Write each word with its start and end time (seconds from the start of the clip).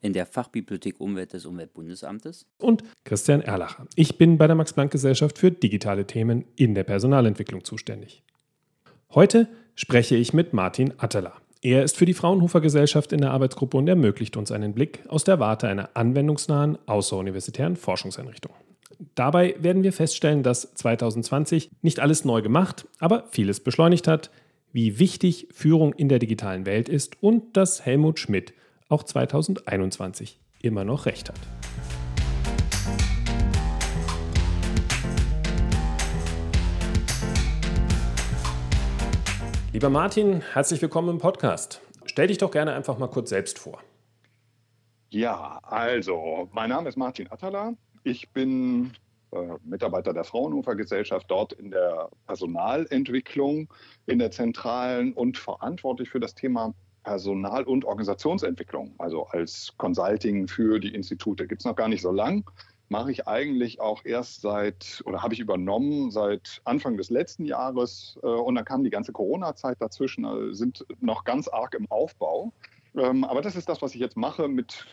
in 0.00 0.12
der 0.12 0.26
Fachbibliothek 0.26 1.00
Umwelt 1.00 1.32
des 1.32 1.46
Umweltbundesamtes. 1.46 2.46
Und 2.58 2.82
Christian 3.04 3.40
Erlacher. 3.40 3.86
Ich 3.96 4.18
bin 4.18 4.38
bei 4.38 4.46
der 4.46 4.56
Max-Planck-Gesellschaft 4.56 5.38
für 5.38 5.50
digitale 5.50 6.06
Themen 6.06 6.44
in 6.56 6.74
der 6.74 6.84
Personalentwicklung 6.84 7.64
zuständig. 7.64 8.22
Heute 9.14 9.48
spreche 9.74 10.16
ich 10.16 10.32
mit 10.32 10.52
Martin 10.52 10.92
Atteler. 10.98 11.34
Er 11.60 11.82
ist 11.82 11.96
für 11.96 12.04
die 12.04 12.14
Fraunhofer 12.14 12.60
Gesellschaft 12.60 13.12
in 13.12 13.20
der 13.20 13.32
Arbeitsgruppe 13.32 13.76
und 13.76 13.88
ermöglicht 13.88 14.36
uns 14.36 14.52
einen 14.52 14.74
Blick 14.74 15.00
aus 15.08 15.24
der 15.24 15.40
Warte 15.40 15.66
einer 15.66 15.90
anwendungsnahen 15.94 16.78
außeruniversitären 16.86 17.76
Forschungseinrichtung. 17.76 18.52
Dabei 19.14 19.56
werden 19.58 19.82
wir 19.82 19.92
feststellen, 19.92 20.42
dass 20.42 20.74
2020 20.74 21.70
nicht 21.82 22.00
alles 22.00 22.24
neu 22.24 22.42
gemacht, 22.42 22.86
aber 22.98 23.24
vieles 23.30 23.60
beschleunigt 23.60 24.06
hat, 24.06 24.30
wie 24.72 24.98
wichtig 24.98 25.48
Führung 25.52 25.92
in 25.92 26.08
der 26.08 26.18
digitalen 26.18 26.66
Welt 26.66 26.88
ist 26.88 27.22
und 27.22 27.56
dass 27.56 27.84
Helmut 27.84 28.18
Schmidt 28.18 28.52
auch 28.88 29.02
2021 29.02 30.40
immer 30.62 30.84
noch 30.84 31.06
recht 31.06 31.28
hat. 31.28 31.38
Lieber 39.72 39.90
Martin, 39.90 40.40
herzlich 40.40 40.80
willkommen 40.80 41.10
im 41.10 41.18
Podcast. 41.18 41.82
Stell 42.06 42.26
dich 42.28 42.38
doch 42.38 42.50
gerne 42.50 42.72
einfach 42.72 42.98
mal 42.98 43.08
kurz 43.08 43.28
selbst 43.28 43.58
vor. 43.58 43.80
Ja, 45.10 45.60
also, 45.62 46.48
mein 46.52 46.70
Name 46.70 46.88
ist 46.88 46.96
Martin 46.96 47.30
Attala. 47.30 47.74
Ich 48.02 48.30
bin 48.30 48.92
äh, 49.30 49.36
Mitarbeiter 49.64 50.12
der 50.12 50.24
Fraunhofer 50.24 50.74
Gesellschaft, 50.74 51.30
dort 51.30 51.52
in 51.52 51.70
der 51.70 52.08
Personalentwicklung 52.26 53.68
in 54.06 54.18
der 54.18 54.30
Zentralen 54.30 55.12
und 55.12 55.36
verantwortlich 55.38 56.08
für 56.08 56.20
das 56.20 56.34
Thema 56.34 56.74
Personal- 57.08 57.64
und 57.64 57.86
Organisationsentwicklung, 57.86 58.94
also 58.98 59.24
als 59.28 59.72
Consulting 59.78 60.46
für 60.46 60.78
die 60.78 60.94
Institute. 60.94 61.46
Gibt 61.46 61.62
es 61.62 61.64
noch 61.64 61.74
gar 61.74 61.88
nicht 61.88 62.02
so 62.02 62.12
lang. 62.12 62.44
Mache 62.90 63.10
ich 63.10 63.26
eigentlich 63.26 63.80
auch 63.80 64.04
erst 64.04 64.42
seit, 64.42 65.02
oder 65.06 65.22
habe 65.22 65.32
ich 65.32 65.40
übernommen 65.40 66.10
seit 66.10 66.60
Anfang 66.64 66.98
des 66.98 67.08
letzten 67.08 67.46
Jahres. 67.46 68.18
Äh, 68.22 68.26
und 68.26 68.56
dann 68.56 68.66
kam 68.66 68.84
die 68.84 68.90
ganze 68.90 69.12
Corona-Zeit 69.12 69.78
dazwischen, 69.80 70.26
also 70.26 70.52
sind 70.52 70.84
noch 71.00 71.24
ganz 71.24 71.48
arg 71.48 71.74
im 71.74 71.90
Aufbau. 71.90 72.52
Ähm, 72.94 73.24
aber 73.24 73.40
das 73.40 73.56
ist 73.56 73.70
das, 73.70 73.80
was 73.80 73.94
ich 73.94 74.00
jetzt 74.00 74.18
mache 74.18 74.46
mit 74.46 74.86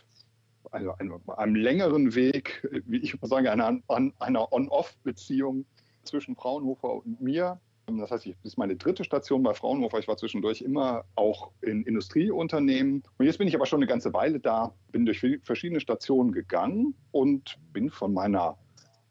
also 0.71 0.93
einem, 0.95 1.19
einem 1.35 1.55
längeren 1.55 2.15
Weg, 2.15 2.65
wie 2.85 2.97
ich 2.97 3.17
sage, 3.23 3.51
einer, 3.51 3.77
einer 4.19 4.53
On-Off-Beziehung 4.53 5.65
zwischen 6.03 6.37
Fraunhofer 6.37 6.93
und 6.93 7.19
mir. 7.19 7.59
Das 7.87 8.11
heißt, 8.11 8.25
das 8.25 8.35
ist 8.43 8.57
meine 8.57 8.75
dritte 8.75 9.03
Station 9.03 9.43
bei 9.43 9.53
Fraunhofer. 9.53 9.99
Ich 9.99 10.07
war 10.07 10.17
zwischendurch 10.17 10.61
immer 10.61 11.05
auch 11.15 11.51
in 11.61 11.83
Industrieunternehmen. 11.83 13.03
Und 13.17 13.25
jetzt 13.25 13.37
bin 13.37 13.47
ich 13.47 13.55
aber 13.55 13.65
schon 13.65 13.79
eine 13.79 13.87
ganze 13.87 14.13
Weile 14.13 14.39
da, 14.39 14.73
bin 14.91 15.05
durch 15.05 15.23
verschiedene 15.43 15.79
Stationen 15.79 16.31
gegangen 16.31 16.95
und 17.11 17.57
bin 17.73 17.89
von 17.89 18.13
meiner 18.13 18.57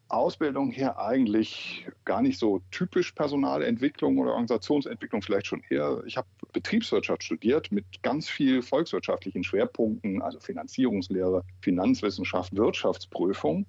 Ausbildung 0.07 0.71
her 0.71 0.99
eigentlich 0.99 1.87
gar 2.03 2.21
nicht 2.21 2.37
so 2.37 2.61
typisch 2.69 3.11
Personalentwicklung 3.13 4.19
oder 4.19 4.31
Organisationsentwicklung, 4.31 5.21
vielleicht 5.21 5.47
schon 5.47 5.63
eher. 5.69 6.03
Ich 6.05 6.15
habe 6.15 6.27
Betriebswirtschaft 6.53 7.23
studiert 7.23 7.71
mit 7.71 7.85
ganz 8.03 8.29
viel 8.29 8.61
volkswirtschaftlichen 8.61 9.43
Schwerpunkten, 9.43 10.21
also 10.21 10.39
Finanzierungslehre, 10.39 11.43
Finanzwissenschaft, 11.61 12.55
Wirtschaftsprüfung 12.55 13.65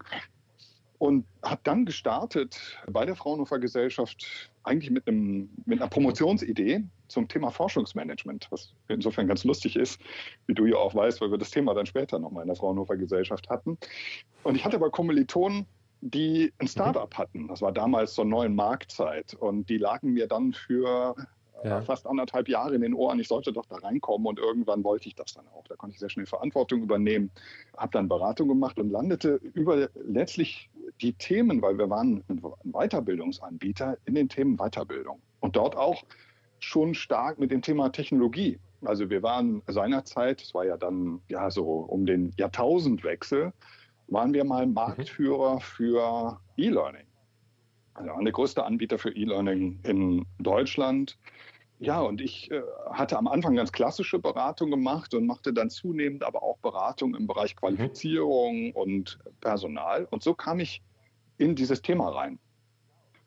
und 0.98 1.26
habe 1.42 1.60
dann 1.64 1.84
gestartet 1.84 2.78
bei 2.90 3.04
der 3.04 3.16
Fraunhofer 3.16 3.58
Gesellschaft 3.58 4.50
eigentlich 4.66 4.90
mit, 4.90 5.06
einem, 5.06 5.50
mit 5.64 5.80
einer 5.80 5.88
Promotionsidee 5.88 6.84
zum 7.08 7.28
Thema 7.28 7.50
Forschungsmanagement, 7.50 8.48
was 8.50 8.74
insofern 8.88 9.28
ganz 9.28 9.44
lustig 9.44 9.76
ist, 9.76 10.00
wie 10.46 10.54
du 10.54 10.66
ja 10.66 10.76
auch 10.76 10.94
weißt, 10.94 11.20
weil 11.20 11.30
wir 11.30 11.38
das 11.38 11.50
Thema 11.50 11.74
dann 11.74 11.86
später 11.86 12.18
nochmal 12.18 12.42
in 12.42 12.48
der 12.48 12.56
Fraunhofer 12.56 12.96
Gesellschaft 12.96 13.48
hatten. 13.48 13.78
Und 14.42 14.56
ich 14.56 14.64
hatte 14.64 14.76
aber 14.76 14.90
Kommilitonen, 14.90 15.66
die 16.00 16.52
ein 16.58 16.68
Startup 16.68 17.12
hatten. 17.16 17.48
Das 17.48 17.62
war 17.62 17.72
damals 17.72 18.14
zur 18.14 18.24
neuen 18.24 18.54
Marktzeit. 18.54 19.34
Und 19.34 19.68
die 19.68 19.78
lagen 19.78 20.12
mir 20.12 20.26
dann 20.26 20.52
für 20.52 21.14
ja. 21.64 21.80
fast 21.82 22.06
anderthalb 22.06 22.48
Jahre 22.48 22.74
in 22.74 22.82
den 22.82 22.94
Ohren, 22.94 23.18
ich 23.18 23.28
sollte 23.28 23.52
doch 23.52 23.66
da 23.66 23.76
reinkommen 23.76 24.26
und 24.26 24.38
irgendwann 24.38 24.84
wollte 24.84 25.08
ich 25.08 25.14
das 25.14 25.34
dann 25.34 25.46
auch. 25.48 25.64
Da 25.68 25.76
konnte 25.76 25.94
ich 25.94 26.00
sehr 26.00 26.10
schnell 26.10 26.26
Verantwortung 26.26 26.82
übernehmen, 26.82 27.30
habe 27.76 27.92
dann 27.92 28.08
Beratung 28.08 28.48
gemacht 28.48 28.78
und 28.78 28.90
landete 28.90 29.40
über 29.54 29.88
letztlich 29.94 30.68
die 31.00 31.12
Themen, 31.12 31.62
weil 31.62 31.78
wir 31.78 31.90
waren 31.90 32.22
ein 32.28 32.42
Weiterbildungsanbieter 32.64 33.98
in 34.04 34.14
den 34.14 34.28
Themen 34.28 34.56
Weiterbildung 34.56 35.20
und 35.40 35.56
dort 35.56 35.76
auch 35.76 36.02
schon 36.58 36.94
stark 36.94 37.38
mit 37.38 37.50
dem 37.50 37.62
Thema 37.62 37.90
Technologie. 37.90 38.58
Also 38.84 39.10
wir 39.10 39.22
waren 39.22 39.62
seinerzeit, 39.66 40.42
es 40.42 40.54
war 40.54 40.64
ja 40.64 40.76
dann 40.76 41.20
ja 41.28 41.50
so 41.50 41.64
um 41.64 42.06
den 42.06 42.32
Jahrtausendwechsel, 42.38 43.52
waren 44.08 44.32
wir 44.32 44.44
mal 44.44 44.66
Marktführer 44.66 45.60
für 45.60 46.40
E-Learning. 46.56 47.06
Also 47.94 48.12
der 48.20 48.32
größte 48.32 48.64
Anbieter 48.64 48.98
für 48.98 49.10
E-Learning 49.10 49.80
in 49.84 50.26
Deutschland. 50.38 51.18
Ja, 51.78 52.00
und 52.00 52.20
ich 52.20 52.50
äh, 52.50 52.62
hatte 52.90 53.18
am 53.18 53.26
Anfang 53.26 53.54
ganz 53.54 53.70
klassische 53.70 54.18
Beratung 54.18 54.70
gemacht 54.70 55.12
und 55.12 55.26
machte 55.26 55.52
dann 55.52 55.68
zunehmend 55.68 56.24
aber 56.24 56.42
auch 56.42 56.56
Beratung 56.58 57.14
im 57.14 57.26
Bereich 57.26 57.54
mhm. 57.54 57.60
Qualifizierung 57.60 58.66
mhm. 58.68 58.70
und 58.72 59.18
Personal. 59.40 60.06
Und 60.10 60.22
so 60.22 60.34
kam 60.34 60.58
ich 60.58 60.82
in 61.38 61.54
dieses 61.54 61.82
Thema 61.82 62.08
rein. 62.08 62.38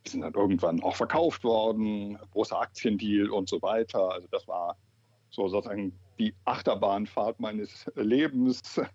Wir 0.03 0.11
sind 0.11 0.21
dann 0.21 0.33
irgendwann 0.33 0.81
auch 0.81 0.95
verkauft 0.95 1.43
worden, 1.43 2.17
großer 2.31 2.59
Aktiendeal 2.59 3.29
und 3.29 3.49
so 3.49 3.61
weiter. 3.61 4.11
Also 4.11 4.27
das 4.31 4.47
war 4.47 4.77
so 5.29 5.47
sozusagen 5.47 5.93
die 6.17 6.33
Achterbahnfahrt 6.45 7.39
meines 7.39 7.89
Lebens. 7.95 8.81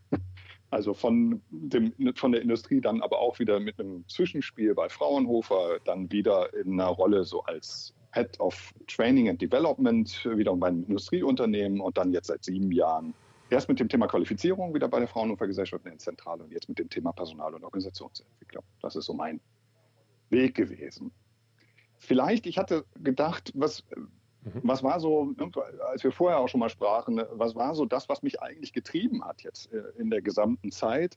Also 0.70 0.92
von, 0.92 1.40
dem, 1.50 1.92
von 2.16 2.32
der 2.32 2.42
Industrie 2.42 2.80
dann 2.80 3.00
aber 3.00 3.20
auch 3.20 3.38
wieder 3.38 3.60
mit 3.60 3.78
einem 3.78 4.04
Zwischenspiel 4.08 4.74
bei 4.74 4.88
Fraunhofer, 4.88 5.78
dann 5.84 6.10
wieder 6.10 6.52
in 6.52 6.72
einer 6.72 6.88
Rolle 6.88 7.22
so 7.22 7.44
als 7.44 7.94
Head 8.14 8.38
of 8.40 8.72
Training 8.86 9.28
and 9.28 9.40
Development, 9.40 10.24
wieder 10.24 10.54
bei 10.56 10.68
einem 10.68 10.84
Industrieunternehmen 10.84 11.80
und 11.80 11.98
dann 11.98 12.12
jetzt 12.12 12.28
seit 12.28 12.44
sieben 12.44 12.70
Jahren 12.72 13.14
erst 13.50 13.68
mit 13.68 13.80
dem 13.80 13.88
Thema 13.88 14.06
Qualifizierung 14.06 14.74
wieder 14.74 14.88
bei 14.88 14.98
der 14.98 15.08
Fraunhofer 15.08 15.46
Gesellschaft 15.46 15.84
in 15.84 15.92
der 15.92 15.98
Zentrale 15.98 16.44
und 16.44 16.52
jetzt 16.52 16.68
mit 16.68 16.78
dem 16.78 16.88
Thema 16.88 17.12
Personal- 17.12 17.54
und 17.54 17.64
Organisationsentwicklung. 17.64 18.64
Das 18.80 18.96
ist 18.96 19.06
so 19.06 19.14
mein 19.14 19.40
Weg 20.30 20.54
gewesen. 20.54 21.12
Vielleicht, 21.98 22.46
ich 22.46 22.58
hatte 22.58 22.84
gedacht, 22.96 23.52
was 23.54 23.84
Mhm. 24.44 24.60
Was 24.62 24.82
war 24.82 25.00
so, 25.00 25.24
ne, 25.24 25.50
als 25.90 26.04
wir 26.04 26.12
vorher 26.12 26.38
auch 26.38 26.48
schon 26.48 26.60
mal 26.60 26.68
sprachen, 26.68 27.22
was 27.32 27.54
war 27.54 27.74
so 27.74 27.86
das, 27.86 28.08
was 28.08 28.22
mich 28.22 28.42
eigentlich 28.42 28.72
getrieben 28.72 29.24
hat 29.24 29.42
jetzt 29.42 29.72
äh, 29.72 29.82
in 29.98 30.10
der 30.10 30.20
gesamten 30.20 30.70
Zeit? 30.70 31.16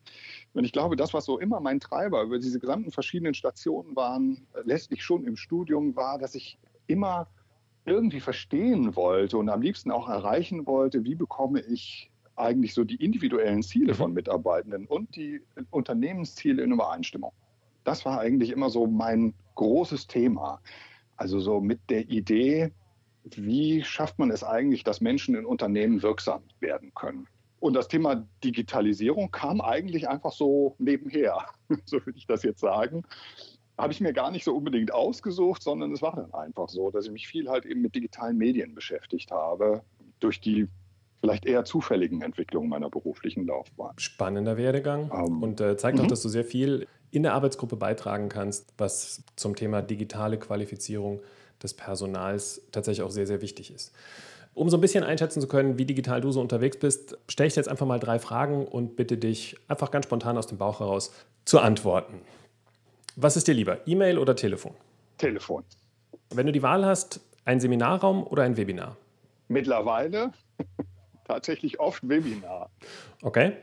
Und 0.54 0.64
ich 0.64 0.72
glaube, 0.72 0.96
das, 0.96 1.14
was 1.14 1.26
so 1.26 1.38
immer 1.38 1.60
mein 1.60 1.80
Treiber 1.80 2.24
über 2.24 2.40
diese 2.40 2.60
gesamten 2.60 2.92
verschiedenen 2.92 3.34
Stationen 3.34 3.96
waren, 3.96 4.48
äh, 4.54 4.62
letztlich 4.64 5.04
schon 5.04 5.26
im 5.26 5.36
Studium 5.36 5.96
war, 5.96 6.18
dass 6.18 6.36
ich 6.36 6.58
immer 6.88 7.28
irgendwie 7.86 8.20
verstehen 8.20 8.96
wollte 8.96 9.38
und 9.38 9.50
am 9.50 9.62
liebsten 9.62 9.92
auch 9.92 10.10
erreichen 10.10 10.66
wollte, 10.68 11.04
wie 11.04 11.16
bekomme 11.16 11.62
ich 11.62 12.12
eigentlich 12.36 12.74
so 12.74 12.84
die 12.84 13.04
individuellen 13.04 13.64
Ziele 13.64 13.96
von 13.96 14.12
mhm. 14.12 14.16
Mitarbeitenden 14.16 14.86
und 14.86 15.16
die 15.16 15.42
Unternehmensziele 15.72 16.64
in 16.64 16.72
Übereinstimmung. 16.72 17.32
Das 17.84 18.06
war 18.06 18.20
eigentlich 18.20 18.52
immer 18.52 18.70
so 18.70 18.86
mein 18.86 19.34
großes 19.56 20.08
Thema. 20.08 20.62
Also 21.16 21.40
so 21.40 21.60
mit 21.60 21.80
der 21.90 22.10
Idee, 22.10 22.72
wie 23.24 23.84
schafft 23.84 24.20
man 24.20 24.30
es 24.30 24.44
eigentlich, 24.44 24.84
dass 24.84 25.02
Menschen 25.02 25.36
in 25.36 25.46
Unternehmen 25.46 26.04
wirksam 26.04 26.44
werden 26.60 26.94
können? 26.94 27.28
Und 27.60 27.74
das 27.74 27.88
Thema 27.88 28.28
Digitalisierung 28.44 29.32
kam 29.32 29.62
eigentlich 29.62 30.08
einfach 30.08 30.32
so 30.32 30.76
nebenher, 30.78 31.46
so 31.86 32.06
würde 32.06 32.20
ich 32.20 32.28
das 32.28 32.44
jetzt 32.44 32.60
sagen. 32.60 33.04
Habe 33.78 33.94
ich 33.94 34.02
mir 34.02 34.14
gar 34.14 34.32
nicht 34.32 34.44
so 34.44 34.56
unbedingt 34.56 34.94
ausgesucht, 34.94 35.62
sondern 35.62 35.92
es 35.92 36.02
war 36.02 36.16
dann 36.16 36.34
einfach 36.34 36.70
so, 36.70 36.90
dass 36.90 37.06
ich 37.06 37.12
mich 37.12 37.28
viel 37.28 37.50
halt 37.50 37.66
eben 37.66 37.82
mit 37.82 37.94
digitalen 37.96 38.38
Medien 38.38 38.74
beschäftigt 38.74 39.32
habe, 39.32 39.84
durch 40.20 40.42
die 40.42 40.68
vielleicht 41.22 41.46
eher 41.46 41.66
zufälligen 41.66 42.22
Entwicklungen 42.22 42.70
meiner 42.70 42.90
beruflichen 42.90 43.46
Laufbahn. 43.46 43.94
Spannender 43.98 44.58
Werdegang 44.58 45.12
ähm, 45.14 45.44
und 45.44 45.62
äh, 45.62 45.78
zeigt 45.78 46.00
auch, 46.00 46.04
mhm. 46.04 46.10
dass 46.10 46.22
du 46.22 46.30
sehr 46.30 46.46
viel 46.46 46.88
in 47.12 47.24
der 47.24 47.34
Arbeitsgruppe 47.34 47.76
beitragen 47.76 48.30
kannst, 48.30 48.74
was 48.78 49.24
zum 49.36 49.56
Thema 49.56 49.82
digitale 49.82 50.38
Qualifizierung 50.38 51.22
des 51.62 51.74
Personals 51.74 52.62
tatsächlich 52.72 53.04
auch 53.04 53.12
sehr, 53.12 53.28
sehr 53.28 53.42
wichtig 53.42 53.74
ist. 53.74 53.94
Um 54.54 54.70
so 54.70 54.78
ein 54.78 54.82
bisschen 54.82 55.04
einschätzen 55.04 55.40
zu 55.40 55.48
können, 55.48 55.78
wie 55.78 55.86
digital 55.86 56.20
du 56.20 56.32
so 56.32 56.42
unterwegs 56.42 56.78
bist, 56.78 57.18
stelle 57.28 57.48
ich 57.48 57.54
dir 57.54 57.60
jetzt 57.60 57.70
einfach 57.70 57.86
mal 57.86 58.00
drei 58.00 58.18
Fragen 58.20 58.66
und 58.66 58.96
bitte 58.96 59.18
dich 59.18 59.56
einfach 59.68 59.92
ganz 59.92 60.06
spontan 60.06 60.38
aus 60.38 60.48
dem 60.48 60.58
Bauch 60.58 60.80
heraus 60.80 61.14
zu 61.46 61.60
antworten. 61.60 62.22
Was 63.20 63.36
ist 63.36 63.48
dir 63.48 63.56
lieber, 63.56 63.80
E-Mail 63.88 64.20
oder 64.20 64.36
Telefon? 64.36 64.76
Telefon. 65.18 65.64
Wenn 66.30 66.46
du 66.46 66.52
die 66.52 66.62
Wahl 66.62 66.86
hast, 66.86 67.20
ein 67.46 67.60
Seminarraum 67.60 68.24
oder 68.24 68.44
ein 68.44 68.58
Webinar? 68.58 68.96
Mittlerweile 69.48 70.34
tatsächlich 71.28 71.80
oft 71.80 72.08
Webinar. 72.08 72.70
Okay. 73.24 73.54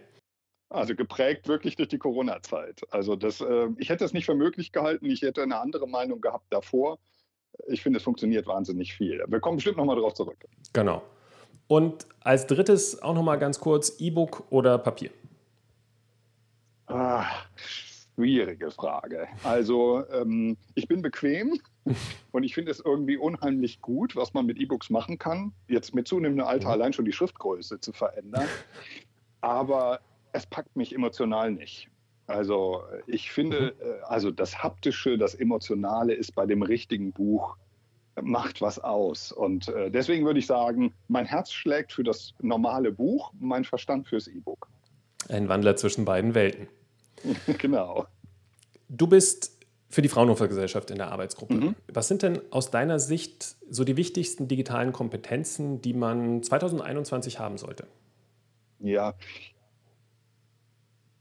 Also 0.71 0.97
geprägt 0.97 1.47
wirklich 1.47 1.77
durch 1.77 1.89
die 1.89 1.99
Corona-Zeit. 1.99 2.83
Also 2.91 3.15
das, 3.15 3.41
äh, 3.43 3.69
ich 3.79 3.91
hätte 3.91 4.05
es 4.05 4.13
nicht 4.13 4.27
für 4.27 4.35
möglich 4.35 4.73
gehalten. 4.73 5.07
Ich 5.07 5.23
hätte 5.23 5.45
eine 5.45 5.61
andere 5.61 5.87
Meinung 5.87 6.21
gehabt 6.21 6.47
davor. 6.51 6.99
Ich 7.69 7.81
finde, 7.81 7.99
es 7.99 8.03
funktioniert 8.03 8.49
wahnsinnig 8.49 8.93
viel. 8.93 9.25
Wir 9.29 9.39
kommen 9.39 9.59
bestimmt 9.59 9.77
nochmal 9.77 9.95
darauf 9.95 10.15
zurück. 10.15 10.45
Genau. 10.73 11.01
Und 11.69 12.09
als 12.19 12.49
drittes 12.49 13.01
auch 13.01 13.15
nochmal 13.15 13.39
ganz 13.39 13.61
kurz, 13.61 14.01
E-Book 14.01 14.49
oder 14.51 14.79
Papier? 14.79 15.11
Ah, 16.89 17.25
schwierige 18.15 18.71
Frage. 18.71 19.29
Also 19.43 20.05
ähm, 20.13 20.57
ich 20.75 20.89
bin 20.89 21.03
bequem 21.03 21.59
und 22.33 22.43
ich 22.45 22.55
finde 22.55 22.71
es 22.71 22.81
irgendwie 22.81 23.17
unheimlich 23.17 23.81
gut, 23.81 24.17
was 24.17 24.35
man 24.35 24.47
mit 24.47 24.59
E-Books 24.59 24.91
machen 24.91 25.19
kann. 25.19 25.53
Jetzt 25.69 25.95
mit 25.95 26.09
zunehmendem 26.09 26.47
Alter 26.47 26.69
allein 26.69 26.93
schon 26.93 27.05
die 27.05 27.13
Schriftgröße 27.13 27.81
zu 27.81 27.93
verändern. 27.93 28.47
Aber 29.41 30.01
es 30.33 30.47
packt 30.47 30.75
mich 30.77 30.95
emotional 30.95 31.51
nicht. 31.51 31.89
Also 32.27 32.83
ich 33.07 33.31
finde, 33.31 33.75
mhm. 33.79 33.87
äh, 33.87 34.01
also 34.05 34.31
das 34.31 34.63
Haptische, 34.63 35.19
das 35.19 35.35
Emotionale 35.35 36.15
ist 36.15 36.35
bei 36.35 36.47
dem 36.47 36.63
richtigen 36.63 37.13
Buch, 37.13 37.57
macht 38.23 38.61
was 38.63 38.79
aus. 38.79 39.33
Und 39.33 39.69
äh, 39.69 39.91
deswegen 39.91 40.25
würde 40.25 40.39
ich 40.39 40.47
sagen, 40.47 40.95
mein 41.09 41.27
Herz 41.27 41.53
schlägt 41.53 41.93
für 41.93 42.05
das 42.05 42.33
normale 42.41 42.93
Buch, 42.93 43.33
mein 43.39 43.65
Verstand 43.65 44.09
fürs 44.09 44.29
E-Book. 44.29 44.69
Ein 45.29 45.49
Wandler 45.49 45.77
zwischen 45.77 46.05
beiden 46.05 46.35
Welten. 46.35 46.69
genau. 47.59 48.07
Du 48.89 49.07
bist 49.07 49.55
für 49.89 50.03
die 50.03 50.09
Fraunhofer 50.09 50.49
Gesellschaft 50.49 50.91
in 50.91 50.99
der 50.99 51.13
Arbeitsgruppe. 51.13 51.55
Mhm. 51.55 51.75
Was 51.93 52.09
sind 52.09 52.23
denn 52.23 52.41
aus 52.51 52.71
deiner 52.71 52.99
Sicht 52.99 53.57
so 53.71 53.85
die 53.85 53.97
wichtigsten 53.97 54.49
digitalen 54.49 54.93
Kompetenzen, 54.93 55.81
die 55.81 55.95
man 55.95 56.43
2021 56.43 57.39
haben 57.39 57.59
sollte? 57.59 57.87
Ja, 58.81 59.15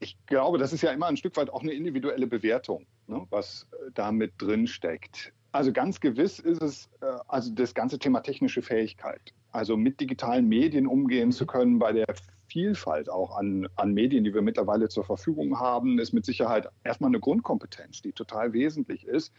ich 0.04 0.18
glaube, 0.26 0.58
das 0.58 0.74
ist 0.74 0.82
ja 0.82 0.92
immer 0.92 1.08
ein 1.08 1.18
Stück 1.18 1.38
weit 1.38 1.50
auch 1.50 1.62
eine 1.62 1.72
individuelle 1.72 2.28
Bewertung, 2.28 2.86
ne, 3.08 3.26
was 3.30 3.68
äh, 3.72 3.92
da 3.94 4.12
mit 4.12 4.34
drin 4.38 4.68
steckt. 4.68 5.32
Also 5.52 5.72
ganz 5.72 6.00
gewiss 6.00 6.40
ist 6.40 6.62
es 6.62 6.90
äh, 7.02 7.06
also 7.28 7.54
das 7.54 7.74
ganze 7.74 8.00
Thema 8.00 8.22
technische 8.22 8.62
Fähigkeit. 8.62 9.34
Also 9.52 9.78
mit 9.78 10.00
digitalen 10.00 10.48
Medien 10.50 10.88
umgehen 10.88 11.32
zu 11.32 11.46
können 11.46 11.80
bei 11.80 11.94
der 11.94 12.08
Vielfalt 12.54 13.10
auch 13.10 13.36
an, 13.36 13.68
an 13.76 13.94
Medien, 13.94 14.24
die 14.24 14.32
wir 14.32 14.44
mittlerweile 14.44 14.88
zur 14.88 15.04
Verfügung 15.04 15.60
haben, 15.60 15.98
ist 15.98 16.14
mit 16.14 16.24
Sicherheit 16.24 16.70
erstmal 16.84 17.10
eine 17.10 17.20
Grundkompetenz, 17.20 18.04
die 18.04 18.12
total 18.12 18.54
wesentlich 18.54 19.08
ist. 19.08 19.34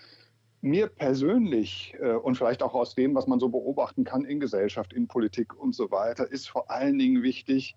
Mir 0.60 0.88
persönlich 0.88 1.94
äh, 2.00 2.14
und 2.14 2.36
vielleicht 2.36 2.60
auch 2.60 2.74
aus 2.74 2.96
dem, 2.96 3.14
was 3.14 3.28
man 3.28 3.38
so 3.38 3.50
beobachten 3.50 4.02
kann 4.02 4.24
in 4.24 4.40
Gesellschaft, 4.40 4.92
in 4.92 5.06
Politik 5.06 5.54
und 5.54 5.76
so 5.76 5.92
weiter, 5.92 6.28
ist 6.28 6.48
vor 6.48 6.72
allen 6.72 6.98
Dingen 6.98 7.22
wichtig, 7.22 7.76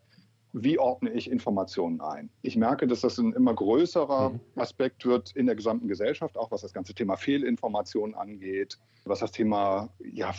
wie 0.53 0.79
ordne 0.79 1.11
ich 1.11 1.29
Informationen 1.29 2.01
ein? 2.01 2.31
Ich 2.41 2.55
merke, 2.55 2.87
dass 2.87 3.01
das 3.01 3.19
ein 3.19 3.33
immer 3.33 3.53
größerer 3.53 4.31
mhm. 4.31 4.39
Aspekt 4.55 5.05
wird 5.05 5.35
in 5.35 5.45
der 5.45 5.55
gesamten 5.55 5.87
Gesellschaft, 5.87 6.35
auch 6.35 6.49
was 6.49 6.61
das 6.61 6.73
ganze 6.73 6.95
Thema 6.95 7.15
Fehlinformationen 7.15 8.15
angeht, 8.15 8.79
was 9.05 9.19
das 9.19 9.31
Thema, 9.31 9.89
ja, 9.99 10.33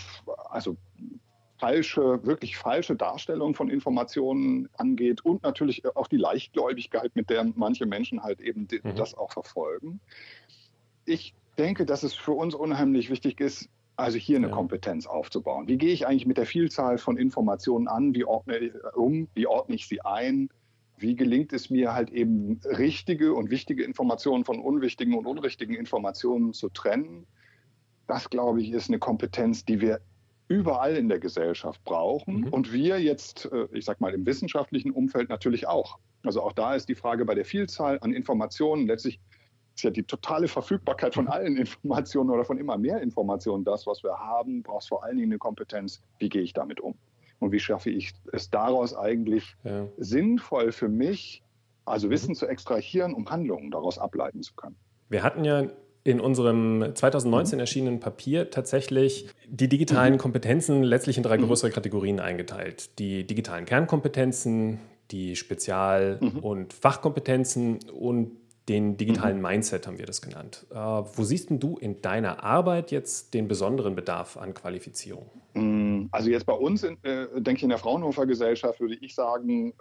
also 0.50 0.76
falsche, 1.58 2.25
wirklich 2.25 2.56
falsche 2.56 2.96
Darstellung 2.96 3.55
von 3.55 3.69
Informationen 3.69 4.69
angeht 4.76 5.25
und 5.25 5.43
natürlich 5.43 5.84
auch 5.96 6.06
die 6.06 6.16
Leichtgläubigkeit, 6.16 7.14
mit 7.14 7.31
der 7.31 7.44
manche 7.55 7.87
Menschen 7.87 8.22
halt 8.22 8.40
eben 8.40 8.69
mhm. 8.70 8.94
das 8.94 9.14
auch 9.14 9.32
verfolgen. 9.32 10.00
Ich 11.05 11.34
denke, 11.58 11.84
dass 11.84 12.02
es 12.02 12.14
für 12.14 12.32
uns 12.32 12.55
unheimlich 12.55 13.10
wichtig 13.10 13.40
ist, 13.40 13.69
also 13.96 14.16
hier 14.16 14.37
eine 14.37 14.49
ja. 14.49 14.55
Kompetenz 14.55 15.06
aufzubauen. 15.06 15.66
Wie 15.66 15.76
gehe 15.76 15.93
ich 15.93 16.06
eigentlich 16.06 16.26
mit 16.26 16.38
der 16.38 16.46
Vielzahl 16.46 16.99
von 16.99 17.16
Informationen 17.16 17.88
an? 17.88 18.14
Wie 18.14 18.25
ordne 18.25 18.58
ich 18.58 18.75
äh, 18.75 18.78
um? 18.94 19.28
Wie 19.34 19.49
ordne 19.49 19.75
ich 19.75 19.88
sie 19.88 20.00
ein? 20.02 20.50
Wie 20.96 21.16
gelingt 21.16 21.52
es 21.52 21.69
mir 21.70 21.94
halt 21.94 22.11
eben 22.11 22.61
richtige 22.64 23.34
und 23.34 23.50
wichtige 23.50 23.82
Informationen 23.82 24.44
von 24.44 24.61
unwichtigen 24.61 25.14
und 25.14 25.26
unrichtigen 25.26 25.75
Informationen 25.75 26.52
zu 26.52 26.69
trennen? 26.69 27.26
Das, 28.06 28.31
glaube 28.31 28.62
ich, 28.62 28.70
ist 28.70 28.88
eine 28.88 28.99
Kompetenz, 29.00 29.64
die 29.64 29.81
wir 29.81 30.00
überall 30.48 30.96
in 30.96 31.08
der 31.08 31.18
Gesellschaft 31.18 31.82
brauchen 31.84 32.40
mhm. 32.40 32.48
und 32.48 32.72
wir 32.72 33.00
jetzt, 33.00 33.50
äh, 33.52 33.68
ich 33.72 33.84
sage 33.84 33.98
mal, 34.00 34.14
im 34.14 34.26
wissenschaftlichen 34.26 34.90
Umfeld 34.90 35.28
natürlich 35.28 35.68
auch. 35.68 35.98
Also 36.24 36.42
auch 36.42 36.52
da 36.52 36.74
ist 36.74 36.88
die 36.88 36.94
Frage 36.94 37.24
bei 37.24 37.34
der 37.34 37.44
Vielzahl 37.44 37.98
an 38.00 38.12
Informationen 38.12 38.86
letztlich 38.86 39.20
ist 39.78 39.84
ja 39.84 39.90
die 39.90 40.02
totale 40.02 40.48
Verfügbarkeit 40.48 41.14
von 41.14 41.28
allen 41.28 41.56
Informationen 41.56 42.30
oder 42.30 42.44
von 42.44 42.58
immer 42.58 42.76
mehr 42.76 43.00
Informationen 43.00 43.64
das, 43.64 43.86
was 43.86 44.02
wir 44.02 44.18
haben, 44.18 44.64
brauchst 44.64 44.88
vor 44.88 45.04
allen 45.04 45.16
Dingen 45.16 45.30
eine 45.30 45.38
Kompetenz, 45.38 46.02
wie 46.18 46.28
gehe 46.28 46.42
ich 46.42 46.52
damit 46.52 46.80
um? 46.80 46.96
Und 47.38 47.52
wie 47.52 47.60
schaffe 47.60 47.90
ich 47.90 48.12
es 48.32 48.50
daraus 48.50 48.96
eigentlich 48.96 49.54
ja. 49.62 49.86
sinnvoll 49.96 50.72
für 50.72 50.88
mich, 50.88 51.44
also 51.84 52.10
Wissen 52.10 52.30
mhm. 52.30 52.34
zu 52.34 52.46
extrahieren, 52.48 53.14
um 53.14 53.30
Handlungen 53.30 53.70
daraus 53.70 53.98
ableiten 53.98 54.42
zu 54.42 54.54
können? 54.54 54.74
Wir 55.10 55.22
hatten 55.22 55.44
ja 55.44 55.66
in 56.08 56.20
unserem 56.20 56.94
2019 56.94 57.56
mhm. 57.56 57.60
erschienenen 57.60 58.00
Papier 58.00 58.50
tatsächlich 58.50 59.28
die 59.46 59.69
digitalen 59.69 60.14
mhm. 60.14 60.19
Kompetenzen 60.19 60.82
letztlich 60.82 61.19
in 61.19 61.22
drei 61.22 61.37
mhm. 61.37 61.46
größere 61.46 61.70
Kategorien 61.70 62.19
eingeteilt. 62.19 62.99
Die 62.99 63.26
digitalen 63.26 63.66
Kernkompetenzen, 63.66 64.78
die 65.10 65.37
Spezial- 65.37 66.19
und 66.40 66.72
Fachkompetenzen 66.72 67.81
und 67.93 68.31
den 68.69 68.96
digitalen. 68.96 69.40
Mindset 69.40 69.87
haben 69.87 69.99
wir 69.99 70.06
das 70.06 70.20
genannt. 70.20 70.66
Äh, 70.70 70.76
wo 70.76 71.25
siehst 71.25 71.49
du 71.50 71.76
in 71.78 72.02
deiner 72.02 72.43
Arbeit 72.43 72.90
jetzt 72.90 73.34
den 73.34 73.49
besonderen 73.49 73.94
Bedarf 73.94 74.37
an 74.37 74.54
Qualifizierung? 74.54 75.26
Mm, 75.54 76.06
also 76.11 76.31
jetzt 76.31 76.44
bei 76.44 76.52
uns, 76.52 76.84
in, 76.84 76.99
äh, 77.02 77.26
denke 77.34 77.56
ich, 77.58 77.62
in 77.62 77.70
der 77.70 77.78
Fraunhofer 77.78 78.26
Gesellschaft 78.26 78.81
würde 78.81 78.96
ich 79.00 79.14
sagen, 79.14 79.70
äh, 79.70 79.72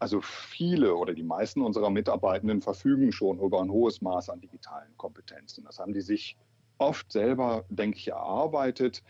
also 0.00 0.20
viele 0.22 0.96
oder 0.96 1.14
die 1.14 1.22
meisten 1.22 1.62
unserer 1.62 1.90
Mitarbeitenden 1.90 2.62
verfügen 2.62 3.12
schon 3.12 3.38
über 3.38 3.60
ein 3.60 3.70
hohes 3.70 4.00
Maß 4.00 4.30
an 4.30 4.40
digitalen 4.40 4.96
Kompetenzen. 4.96 5.64
Das 5.64 5.78
haben 5.78 5.92
die 5.92 6.00
sich 6.00 6.36
oft 6.78 7.12
selber, 7.12 7.64
denke 7.68 7.98
ich, 7.98 8.08
erarbeitet. 8.08 9.02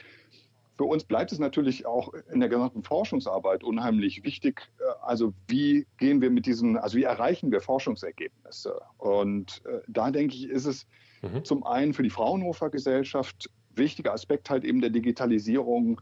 Für 0.76 0.84
uns 0.84 1.04
bleibt 1.04 1.30
es 1.30 1.38
natürlich 1.38 1.86
auch 1.86 2.12
in 2.32 2.40
der 2.40 2.48
gesamten 2.48 2.82
Forschungsarbeit 2.82 3.62
unheimlich 3.62 4.24
wichtig. 4.24 4.68
Äh, 4.78 4.84
also 5.02 5.32
wie 5.46 5.86
gehen 5.98 6.20
wir 6.20 6.30
mit 6.30 6.46
diesen, 6.46 6.76
also 6.76 6.98
wie 6.98 7.04
erreichen 7.04 7.52
wir 7.52 7.60
Forschungsergebnisse? 7.60 8.80
Und 8.98 9.62
äh, 9.66 9.80
da 9.86 10.10
denke 10.10 10.34
ich, 10.34 10.48
ist 10.48 10.66
es 10.66 10.86
mhm. 11.22 11.44
zum 11.44 11.64
einen 11.64 11.94
für 11.94 12.02
die 12.02 12.10
Fraunhofer 12.10 12.70
Gesellschaft 12.70 13.50
wichtiger 13.74 14.12
Aspekt 14.12 14.50
halt 14.50 14.64
eben 14.64 14.80
der 14.80 14.90
Digitalisierung, 14.90 16.00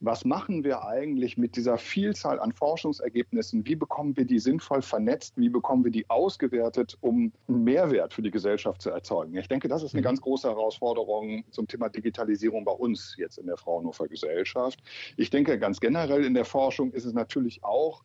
was 0.00 0.24
machen 0.24 0.62
wir 0.62 0.84
eigentlich 0.84 1.36
mit 1.36 1.56
dieser 1.56 1.76
Vielzahl 1.76 2.38
an 2.38 2.52
Forschungsergebnissen? 2.52 3.66
Wie 3.66 3.74
bekommen 3.74 4.16
wir 4.16 4.24
die 4.24 4.38
sinnvoll 4.38 4.80
vernetzt? 4.80 5.36
Wie 5.36 5.48
bekommen 5.48 5.84
wir 5.84 5.90
die 5.90 6.08
ausgewertet, 6.08 6.96
um 7.00 7.32
einen 7.48 7.64
Mehrwert 7.64 8.14
für 8.14 8.22
die 8.22 8.30
Gesellschaft 8.30 8.80
zu 8.80 8.90
erzeugen? 8.90 9.36
Ich 9.36 9.48
denke, 9.48 9.66
das 9.66 9.82
ist 9.82 9.94
eine 9.94 10.02
mhm. 10.02 10.04
ganz 10.04 10.20
große 10.20 10.48
Herausforderung 10.48 11.44
zum 11.50 11.66
Thema 11.66 11.88
Digitalisierung 11.88 12.64
bei 12.64 12.72
uns 12.72 13.16
jetzt 13.18 13.38
in 13.38 13.46
der 13.46 13.56
Fraunhofer 13.56 14.06
Gesellschaft. 14.06 14.80
Ich 15.16 15.30
denke, 15.30 15.58
ganz 15.58 15.80
generell 15.80 16.24
in 16.24 16.34
der 16.34 16.44
Forschung 16.44 16.92
ist 16.92 17.04
es 17.04 17.12
natürlich 17.12 17.64
auch 17.64 18.04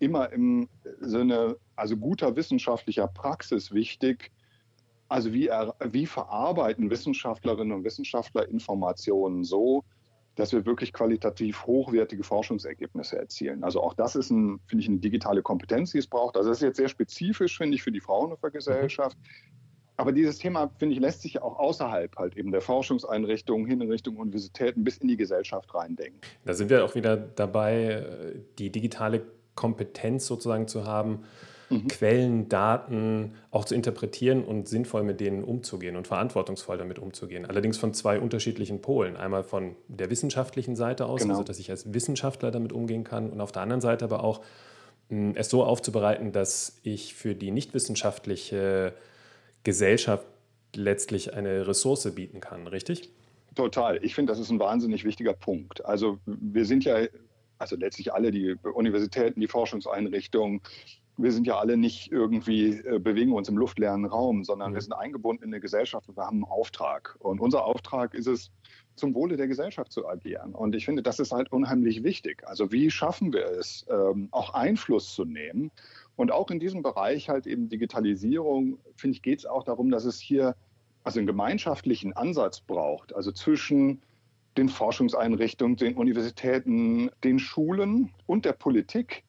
immer 0.00 0.32
im 0.32 0.68
Sinne, 0.98 1.56
also 1.76 1.96
guter 1.96 2.34
wissenschaftlicher 2.34 3.06
Praxis 3.06 3.72
wichtig, 3.72 4.32
also 5.08 5.32
wie, 5.32 5.50
wie 5.84 6.06
verarbeiten 6.06 6.90
Wissenschaftlerinnen 6.90 7.72
und 7.72 7.84
Wissenschaftler 7.84 8.48
Informationen 8.48 9.44
so, 9.44 9.84
dass 10.40 10.52
wir 10.52 10.66
wirklich 10.66 10.92
qualitativ 10.92 11.66
hochwertige 11.66 12.24
Forschungsergebnisse 12.24 13.18
erzielen. 13.18 13.62
Also 13.62 13.82
auch 13.82 13.94
das 13.94 14.16
ist, 14.16 14.30
ein, 14.30 14.60
finde 14.66 14.82
ich, 14.82 14.88
eine 14.88 14.98
digitale 14.98 15.42
Kompetenz, 15.42 15.92
die 15.92 15.98
es 15.98 16.06
braucht. 16.06 16.36
Also 16.36 16.48
das 16.48 16.58
ist 16.58 16.62
jetzt 16.62 16.76
sehr 16.78 16.88
spezifisch, 16.88 17.58
finde 17.58 17.76
ich, 17.76 17.82
für 17.82 17.92
die 17.92 18.00
Fraunhofer 18.00 18.50
Gesellschaft. 18.50 19.16
Aber 19.96 20.12
dieses 20.12 20.38
Thema, 20.38 20.70
finde 20.78 20.94
ich, 20.94 21.00
lässt 21.00 21.20
sich 21.20 21.34
ja 21.34 21.42
auch 21.42 21.58
außerhalb 21.58 22.16
halt 22.16 22.36
eben 22.38 22.52
der 22.52 22.62
Forschungseinrichtungen 22.62 23.66
hin 23.66 23.82
in 23.82 23.90
Richtung 23.90 24.16
Universitäten 24.16 24.82
bis 24.82 24.96
in 24.96 25.08
die 25.08 25.18
Gesellschaft 25.18 25.74
reindenken. 25.74 26.20
Da 26.46 26.54
sind 26.54 26.70
wir 26.70 26.84
auch 26.86 26.94
wieder 26.94 27.18
dabei, 27.18 28.34
die 28.58 28.72
digitale 28.72 29.26
Kompetenz 29.54 30.26
sozusagen 30.26 30.68
zu 30.68 30.86
haben, 30.86 31.24
mhm. 31.70 31.88
Quellen, 31.88 32.48
Daten 32.48 33.34
auch 33.50 33.64
zu 33.64 33.74
interpretieren 33.74 34.44
und 34.44 34.68
sinnvoll 34.68 35.02
mit 35.02 35.20
denen 35.20 35.44
umzugehen 35.44 35.96
und 35.96 36.06
verantwortungsvoll 36.06 36.76
damit 36.76 36.98
umzugehen. 36.98 37.46
Allerdings 37.46 37.78
von 37.78 37.94
zwei 37.94 38.20
unterschiedlichen 38.20 38.82
Polen. 38.82 39.16
Einmal 39.16 39.44
von 39.44 39.76
der 39.88 40.10
wissenschaftlichen 40.10 40.76
Seite 40.76 41.06
aus, 41.06 41.22
genau. 41.22 41.34
also 41.34 41.44
dass 41.44 41.58
ich 41.58 41.70
als 41.70 41.94
Wissenschaftler 41.94 42.50
damit 42.50 42.72
umgehen 42.72 43.04
kann 43.04 43.30
und 43.30 43.40
auf 43.40 43.52
der 43.52 43.62
anderen 43.62 43.80
Seite 43.80 44.04
aber 44.04 44.22
auch 44.22 44.42
mh, 45.08 45.32
es 45.36 45.48
so 45.48 45.64
aufzubereiten, 45.64 46.32
dass 46.32 46.78
ich 46.82 47.14
für 47.14 47.34
die 47.34 47.50
nichtwissenschaftliche 47.50 48.92
Gesellschaft 49.64 50.26
letztlich 50.74 51.34
eine 51.34 51.66
Ressource 51.66 52.12
bieten 52.14 52.40
kann, 52.40 52.66
richtig? 52.66 53.10
Total. 53.56 54.02
Ich 54.04 54.14
finde, 54.14 54.32
das 54.32 54.38
ist 54.38 54.50
ein 54.50 54.60
wahnsinnig 54.60 55.04
wichtiger 55.04 55.32
Punkt. 55.32 55.84
Also 55.84 56.18
wir 56.26 56.64
sind 56.64 56.84
ja 56.84 57.06
also 57.60 57.76
letztlich 57.76 58.12
alle, 58.12 58.30
die 58.30 58.56
Universitäten, 58.74 59.40
die 59.40 59.48
Forschungseinrichtungen, 59.48 60.62
wir 61.22 61.32
sind 61.32 61.46
ja 61.46 61.58
alle 61.58 61.76
nicht 61.76 62.10
irgendwie, 62.10 62.78
äh, 62.78 62.98
bewegen 62.98 63.32
uns 63.32 63.48
im 63.48 63.56
luftleeren 63.56 64.04
Raum, 64.04 64.44
sondern 64.44 64.70
mhm. 64.70 64.74
wir 64.74 64.80
sind 64.82 64.92
eingebunden 64.92 65.44
in 65.44 65.50
eine 65.50 65.60
Gesellschaft 65.60 66.08
und 66.08 66.16
wir 66.16 66.24
haben 66.24 66.44
einen 66.44 66.52
Auftrag. 66.52 67.16
Und 67.18 67.40
unser 67.40 67.64
Auftrag 67.64 68.14
ist 68.14 68.26
es, 68.26 68.50
zum 68.96 69.14
Wohle 69.14 69.36
der 69.36 69.48
Gesellschaft 69.48 69.90
zu 69.92 70.06
agieren. 70.06 70.54
Und 70.54 70.74
ich 70.74 70.84
finde, 70.84 71.02
das 71.02 71.18
ist 71.18 71.32
halt 71.32 71.50
unheimlich 71.52 72.04
wichtig. 72.04 72.46
Also 72.46 72.70
wie 72.70 72.90
schaffen 72.90 73.32
wir 73.32 73.46
es, 73.46 73.86
ähm, 73.88 74.28
auch 74.30 74.52
Einfluss 74.52 75.14
zu 75.14 75.24
nehmen? 75.24 75.70
Und 76.16 76.30
auch 76.30 76.50
in 76.50 76.60
diesem 76.60 76.82
Bereich 76.82 77.30
halt 77.30 77.46
eben 77.46 77.70
Digitalisierung, 77.70 78.78
finde 78.96 79.16
ich, 79.16 79.22
geht 79.22 79.38
es 79.38 79.46
auch 79.46 79.64
darum, 79.64 79.90
dass 79.90 80.04
es 80.04 80.20
hier 80.20 80.54
also 81.02 81.18
einen 81.18 81.26
gemeinschaftlichen 81.26 82.12
Ansatz 82.12 82.60
braucht, 82.60 83.14
also 83.14 83.32
zwischen 83.32 84.02
den 84.58 84.68
Forschungseinrichtungen, 84.68 85.76
den 85.76 85.96
Universitäten, 85.96 87.10
den 87.24 87.38
Schulen 87.38 88.10
und 88.26 88.44
der 88.44 88.52
Politik 88.52 89.24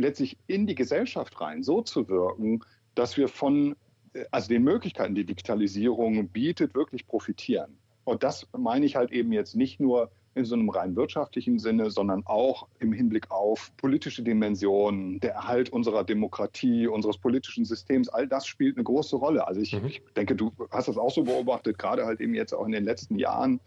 letztlich 0.00 0.36
in 0.46 0.66
die 0.66 0.74
Gesellschaft 0.74 1.40
rein 1.40 1.62
so 1.62 1.82
zu 1.82 2.08
wirken, 2.08 2.64
dass 2.94 3.16
wir 3.16 3.28
von 3.28 3.76
äh, 4.14 4.24
also 4.30 4.48
den 4.48 4.64
Möglichkeiten, 4.64 5.14
die 5.14 5.24
Digitalisierung 5.24 6.28
bietet, 6.28 6.74
wirklich 6.74 7.06
profitieren. 7.06 7.76
Und 8.04 8.22
das 8.22 8.46
meine 8.56 8.86
ich 8.86 8.96
halt 8.96 9.12
eben 9.12 9.32
jetzt 9.32 9.54
nicht 9.54 9.80
nur 9.80 10.10
in 10.34 10.44
so 10.44 10.54
einem 10.54 10.68
rein 10.70 10.94
wirtschaftlichen 10.94 11.58
Sinne, 11.58 11.90
sondern 11.90 12.22
auch 12.24 12.68
im 12.78 12.92
Hinblick 12.92 13.30
auf 13.30 13.72
politische 13.76 14.22
Dimensionen, 14.22 15.18
der 15.20 15.34
Erhalt 15.34 15.70
unserer 15.70 16.04
Demokratie, 16.04 16.86
unseres 16.86 17.18
politischen 17.18 17.64
Systems, 17.64 18.08
all 18.08 18.28
das 18.28 18.46
spielt 18.46 18.76
eine 18.76 18.84
große 18.84 19.16
Rolle. 19.16 19.46
Also 19.46 19.60
ich, 19.60 19.72
mhm. 19.72 19.86
ich 19.86 20.02
denke, 20.16 20.36
du 20.36 20.52
hast 20.70 20.88
das 20.88 20.98
auch 20.98 21.10
so 21.10 21.24
beobachtet, 21.24 21.78
gerade 21.78 22.06
halt 22.06 22.20
eben 22.20 22.34
jetzt 22.34 22.52
auch 22.52 22.64
in 22.64 22.72
den 22.72 22.84
letzten 22.84 23.18
Jahren 23.18 23.60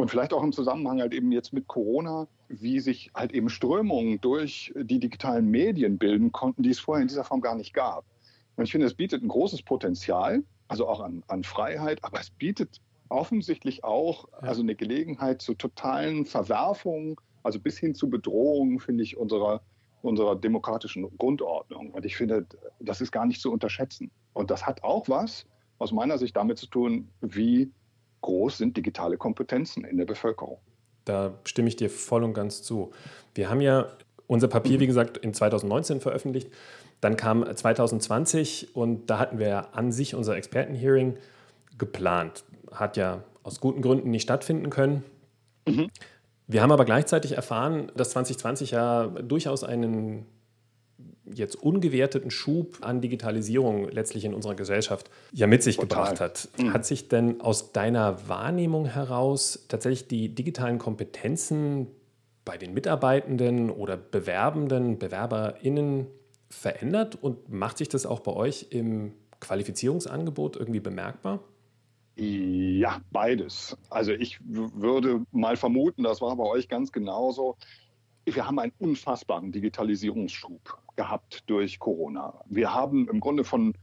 und 0.00 0.10
vielleicht 0.10 0.32
auch 0.32 0.42
im 0.42 0.52
Zusammenhang 0.52 1.00
halt 1.00 1.12
eben 1.12 1.30
jetzt 1.32 1.52
mit 1.52 1.68
Corona, 1.68 2.26
wie 2.48 2.80
sich 2.80 3.10
halt 3.14 3.32
eben 3.32 3.50
Strömungen 3.50 4.20
durch 4.20 4.72
die 4.74 4.98
digitalen 4.98 5.46
Medien 5.48 5.98
bilden 5.98 6.32
konnten, 6.32 6.62
die 6.62 6.70
es 6.70 6.80
vorher 6.80 7.02
in 7.02 7.08
dieser 7.08 7.24
Form 7.24 7.40
gar 7.40 7.54
nicht 7.54 7.74
gab. 7.74 8.04
Und 8.56 8.64
ich 8.64 8.72
finde, 8.72 8.86
es 8.86 8.94
bietet 8.94 9.22
ein 9.22 9.28
großes 9.28 9.62
Potenzial, 9.62 10.42
also 10.68 10.88
auch 10.88 11.00
an, 11.00 11.22
an 11.28 11.44
Freiheit, 11.44 12.02
aber 12.02 12.20
es 12.20 12.30
bietet 12.30 12.80
offensichtlich 13.10 13.84
auch 13.84 14.28
also 14.32 14.62
eine 14.62 14.74
Gelegenheit 14.74 15.42
zu 15.42 15.54
totalen 15.54 16.24
Verwerfungen, 16.24 17.16
also 17.42 17.58
bis 17.60 17.78
hin 17.78 17.94
zu 17.94 18.08
Bedrohungen, 18.08 18.80
finde 18.80 19.02
ich, 19.04 19.18
unserer, 19.18 19.60
unserer 20.00 20.36
demokratischen 20.36 21.06
Grundordnung. 21.18 21.90
Und 21.90 22.06
ich 22.06 22.16
finde, 22.16 22.46
das 22.80 23.02
ist 23.02 23.12
gar 23.12 23.26
nicht 23.26 23.42
zu 23.42 23.52
unterschätzen. 23.52 24.10
Und 24.32 24.50
das 24.50 24.64
hat 24.64 24.82
auch 24.82 25.08
was 25.08 25.46
aus 25.78 25.92
meiner 25.92 26.16
Sicht 26.16 26.36
damit 26.36 26.58
zu 26.58 26.66
tun, 26.66 27.08
wie 27.20 27.70
groß 28.22 28.58
sind 28.58 28.76
digitale 28.76 29.16
Kompetenzen 29.16 29.84
in 29.84 29.98
der 29.98 30.06
Bevölkerung. 30.06 30.58
Da 31.04 31.34
stimme 31.44 31.68
ich 31.68 31.76
dir 31.76 31.90
voll 31.90 32.24
und 32.24 32.32
ganz 32.32 32.62
zu. 32.62 32.92
Wir 33.34 33.50
haben 33.50 33.60
ja 33.60 33.88
unser 34.26 34.48
Papier, 34.48 34.80
wie 34.80 34.86
gesagt, 34.86 35.18
in 35.18 35.34
2019 35.34 36.00
veröffentlicht. 36.00 36.50
Dann 37.00 37.16
kam 37.16 37.44
2020 37.44 38.74
und 38.74 39.10
da 39.10 39.18
hatten 39.18 39.38
wir 39.38 39.74
an 39.76 39.92
sich 39.92 40.14
unser 40.14 40.36
Expertenhearing 40.36 41.18
geplant 41.76 42.44
hat 42.74 42.96
ja 42.96 43.22
aus 43.42 43.60
guten 43.60 43.82
Gründen 43.82 44.10
nicht 44.10 44.22
stattfinden 44.22 44.70
können. 44.70 45.04
Mhm. 45.66 45.90
Wir 46.46 46.62
haben 46.62 46.72
aber 46.72 46.84
gleichzeitig 46.84 47.32
erfahren, 47.32 47.90
dass 47.96 48.10
2020 48.10 48.72
ja 48.72 49.06
durchaus 49.06 49.64
einen 49.64 50.26
jetzt 51.34 51.56
ungewerteten 51.56 52.30
Schub 52.30 52.78
an 52.80 53.00
Digitalisierung 53.00 53.88
letztlich 53.88 54.24
in 54.24 54.34
unserer 54.34 54.54
Gesellschaft 54.54 55.10
ja 55.32 55.46
mit 55.46 55.62
sich 55.62 55.76
Total. 55.76 56.04
gebracht 56.04 56.20
hat. 56.20 56.48
Mhm. 56.58 56.72
Hat 56.72 56.84
sich 56.86 57.08
denn 57.08 57.40
aus 57.40 57.72
deiner 57.72 58.28
Wahrnehmung 58.28 58.86
heraus 58.86 59.66
tatsächlich 59.68 60.08
die 60.08 60.34
digitalen 60.34 60.78
Kompetenzen 60.78 61.88
bei 62.44 62.56
den 62.58 62.74
Mitarbeitenden 62.74 63.70
oder 63.70 63.96
Bewerbenden, 63.96 64.98
BewerberInnen 64.98 66.06
verändert 66.50 67.16
und 67.20 67.50
macht 67.50 67.78
sich 67.78 67.88
das 67.88 68.04
auch 68.04 68.20
bei 68.20 68.32
euch 68.32 68.66
im 68.70 69.12
Qualifizierungsangebot 69.40 70.56
irgendwie 70.56 70.80
bemerkbar? 70.80 71.40
Ja, 72.16 73.00
beides. 73.10 73.76
Also 73.88 74.12
ich 74.12 74.38
würde 74.44 75.24
mal 75.32 75.56
vermuten, 75.56 76.02
das 76.02 76.20
war 76.20 76.36
bei 76.36 76.44
euch 76.44 76.68
ganz 76.68 76.92
genauso. 76.92 77.56
Wir 78.24 78.46
haben 78.46 78.58
einen 78.58 78.72
unfassbaren 78.78 79.50
Digitalisierungsschub 79.50 80.78
gehabt 80.96 81.44
durch 81.46 81.78
Corona. 81.78 82.40
Wir 82.46 82.74
haben 82.74 83.08
im 83.08 83.20
Grunde 83.20 83.44
von, 83.44 83.74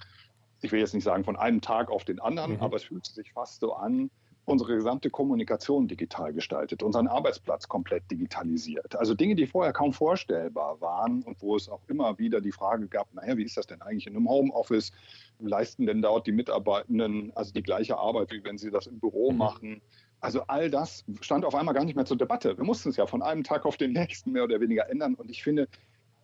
ich 0.61 0.71
will 0.71 0.79
jetzt 0.79 0.93
nicht 0.93 1.03
sagen 1.03 1.23
von 1.23 1.35
einem 1.35 1.61
Tag 1.61 1.89
auf 1.89 2.05
den 2.05 2.19
anderen, 2.19 2.53
mhm. 2.53 2.61
aber 2.61 2.77
es 2.77 2.83
fühlt 2.83 3.05
sich 3.05 3.31
fast 3.33 3.61
so 3.61 3.73
an, 3.73 4.09
unsere 4.49 4.75
gesamte 4.75 5.09
Kommunikation 5.09 5.87
digital 5.87 6.33
gestaltet, 6.33 6.83
unseren 6.83 7.07
Arbeitsplatz 7.07 7.67
komplett 7.67 8.09
digitalisiert. 8.09 8.95
Also 8.95 9.13
Dinge, 9.13 9.35
die 9.35 9.45
vorher 9.45 9.73
kaum 9.73 9.93
vorstellbar 9.93 10.81
waren 10.81 11.21
und 11.23 11.41
wo 11.41 11.55
es 11.55 11.69
auch 11.69 11.81
immer 11.87 12.17
wieder 12.17 12.41
die 12.41 12.51
Frage 12.51 12.87
gab, 12.87 13.13
naja, 13.13 13.37
wie 13.37 13.43
ist 13.43 13.57
das 13.57 13.67
denn 13.67 13.81
eigentlich 13.81 14.07
in 14.07 14.15
einem 14.15 14.27
Homeoffice? 14.27 14.91
Leisten 15.39 15.85
denn 15.85 16.01
dort 16.01 16.27
die 16.27 16.31
Mitarbeitenden 16.31 17.31
also 17.35 17.53
die 17.53 17.63
gleiche 17.63 17.97
Arbeit, 17.97 18.31
wie 18.31 18.43
wenn 18.43 18.57
sie 18.57 18.71
das 18.71 18.87
im 18.87 18.99
Büro 18.99 19.31
mhm. 19.31 19.37
machen? 19.37 19.81
Also 20.21 20.41
all 20.47 20.69
das 20.69 21.05
stand 21.21 21.45
auf 21.45 21.55
einmal 21.55 21.73
gar 21.73 21.85
nicht 21.85 21.95
mehr 21.95 22.05
zur 22.05 22.17
Debatte. 22.17 22.57
Wir 22.57 22.65
mussten 22.65 22.89
es 22.89 22.97
ja 22.97 23.05
von 23.05 23.21
einem 23.21 23.43
Tag 23.43 23.65
auf 23.65 23.77
den 23.77 23.93
nächsten 23.93 24.31
mehr 24.31 24.43
oder 24.43 24.59
weniger 24.59 24.89
ändern. 24.89 25.15
Und 25.15 25.29
ich 25.29 25.43
finde, 25.43 25.69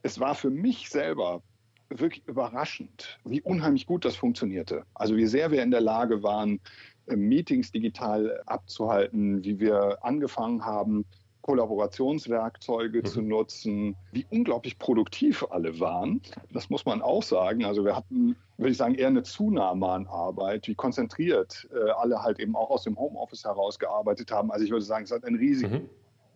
es 0.06 0.20
war 0.20 0.36
für 0.36 0.52
mich 0.52 0.90
selber 0.90 1.42
wirklich 1.90 2.28
überraschend, 2.28 3.18
wie 3.26 3.42
unheimlich 3.42 3.88
gut 3.88 4.06
das 4.06 4.16
funktionierte. 4.16 4.84
Also 4.94 5.18
wie 5.18 5.26
sehr 5.26 5.50
wir 5.50 5.64
in 5.64 5.72
der 5.72 5.82
Lage 5.82 6.22
waren, 6.22 6.60
Meetings 7.08 7.72
digital 7.72 8.40
abzuhalten, 8.46 9.44
wie 9.44 9.60
wir 9.60 9.98
angefangen 10.04 10.64
haben, 10.64 11.06
Kollaborationswerkzeuge 11.42 13.00
mhm. 13.00 13.06
zu 13.06 13.22
nutzen, 13.24 13.96
wie 14.12 14.28
unglaublich 14.30 14.78
produktiv 14.78 15.44
alle 15.50 15.80
waren. 15.80 16.22
Das 16.52 16.70
muss 16.70 16.86
man 16.86 17.02
auch 17.02 17.24
sagen. 17.24 17.66
Also 17.66 17.84
wir 17.84 17.96
hatten, 17.96 18.36
würde 18.58 18.72
ich 18.72 18.78
sagen, 18.78 18.94
eher 18.94 19.08
eine 19.08 19.24
Zunahme 19.24 19.90
an 19.90 20.06
Arbeit, 20.06 20.68
wie 20.68 20.76
konzentriert 20.76 21.68
äh, 21.74 21.90
alle 21.92 22.22
halt 22.22 22.40
eben 22.40 22.56
auch 22.56 22.70
aus 22.70 22.84
dem 22.84 22.98
Homeoffice 22.98 23.44
heraus 23.44 23.80
gearbeitet 23.80 24.32
haben. 24.32 24.52
Also 24.52 24.66
ich 24.66 24.72
würde 24.72 24.86
sagen, 24.86 25.06
es 25.06 25.12
hat 25.12 25.24
einen 25.24 25.38
riesigen 25.38 25.74
mhm. 25.74 25.90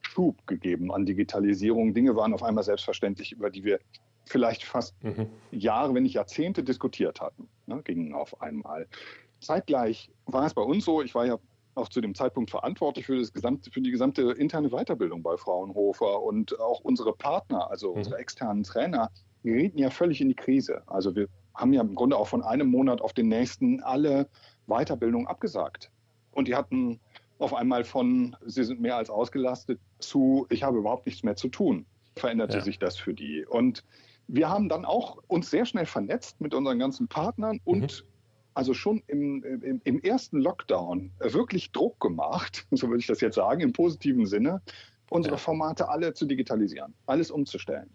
Schub 0.10 0.48
gegeben 0.48 0.92
an 0.92 1.06
Digitalisierung. 1.06 1.94
Dinge 1.94 2.16
waren 2.16 2.34
auf 2.34 2.44
einmal 2.44 2.64
selbstverständlich, 2.64 3.32
über 3.32 3.50
die 3.50 3.64
wir 3.64 3.80
vielleicht 4.26 4.64
fast 4.64 4.96
mhm. 5.04 5.28
Jahre, 5.52 5.94
wenn 5.94 6.04
nicht 6.04 6.16
Jahrzehnte 6.16 6.64
diskutiert 6.64 7.22
hatten, 7.22 7.48
ne, 7.68 7.82
gingen 7.84 8.14
auf 8.14 8.42
einmal. 8.42 8.88
Zeitgleich 9.40 10.12
war 10.26 10.46
es 10.46 10.54
bei 10.54 10.62
uns 10.62 10.86
so, 10.86 11.02
ich 11.02 11.16
war 11.16 11.26
ja 11.26 11.38
auch 11.76 11.90
zu 11.90 12.02
dem 12.02 12.16
Zeitpunkt 12.16 12.50
verantwortlich 12.50 13.06
für, 13.06 13.18
das 13.18 13.32
gesamte, 13.32 13.72
für 13.72 13.82
die 13.82 13.92
gesamte 13.92 14.32
interne 14.32 14.70
Weiterbildung 14.70 15.24
bei 15.24 15.38
Fraunhofer 15.38 16.22
und 16.22 16.60
auch 16.60 16.82
unsere 16.82 17.14
Partner, 17.14 17.70
also 17.70 17.92
mhm. 17.92 17.98
unsere 17.98 18.18
externen 18.18 18.64
Trainer, 18.64 19.12
gerieten 19.44 19.78
ja 19.78 19.90
völlig 19.90 20.22
in 20.22 20.30
die 20.30 20.36
Krise. 20.36 20.82
Also 20.88 21.16
wir 21.16 21.28
haben 21.54 21.72
ja 21.72 21.82
im 21.82 21.96
Grunde 21.96 22.18
auch 22.18 22.28
von 22.28 22.42
einem 22.42 22.70
Monat 22.70 23.02
auf 23.02 23.14
den 23.14 23.28
nächsten 23.28 23.82
alle 23.82 24.28
Weiterbildung 24.68 25.28
abgesagt. 25.28 25.92
Und 26.32 26.48
die 26.48 26.56
hatten 26.56 27.00
auf 27.40 27.54
einmal 27.54 27.84
von, 27.84 28.36
sie 28.46 28.64
sind 28.64 28.80
mehr 28.80 28.96
als 28.96 29.10
ausgelastet, 29.10 29.80
zu, 30.00 30.46
ich 30.50 30.64
habe 30.64 30.78
überhaupt 30.78 31.06
nichts 31.06 31.24
mehr 31.24 31.36
zu 31.36 31.48
tun, 31.48 31.86
veränderte 32.16 32.58
ja. 32.58 32.64
sich 32.64 32.80
das 32.80 32.98
für 32.98 33.14
die. 33.14 33.46
Und 33.46 33.84
wir 34.28 34.50
haben 34.50 34.70
dann 34.70 34.86
auch 34.86 35.18
uns 35.28 35.50
sehr 35.50 35.66
schnell 35.66 35.86
vernetzt 35.86 36.40
mit 36.40 36.54
unseren 36.54 36.78
ganzen 36.78 37.08
Partnern 37.08 37.60
und 37.64 38.04
mhm 38.04 38.10
also 38.60 38.74
schon 38.74 39.02
im, 39.08 39.42
im, 39.44 39.80
im, 39.86 40.02
ersten 40.02 40.42
Lockdown 40.42 41.12
wirklich 41.20 41.72
Druck 41.72 41.98
gemacht, 42.02 42.68
so 42.72 42.90
würde 42.90 43.00
ich 43.00 43.08
das 43.08 43.22
jetzt 43.22 43.36
sagen, 43.36 43.62
im 43.62 43.72
positiven 43.72 44.26
Sinne, 44.26 44.62
unsere 45.10 45.38
Formate 45.38 45.88
alle 45.88 46.14
zu 46.14 46.26
digitalisieren, 46.26 46.94
alles 47.06 47.32
umzustellen. 47.32 47.90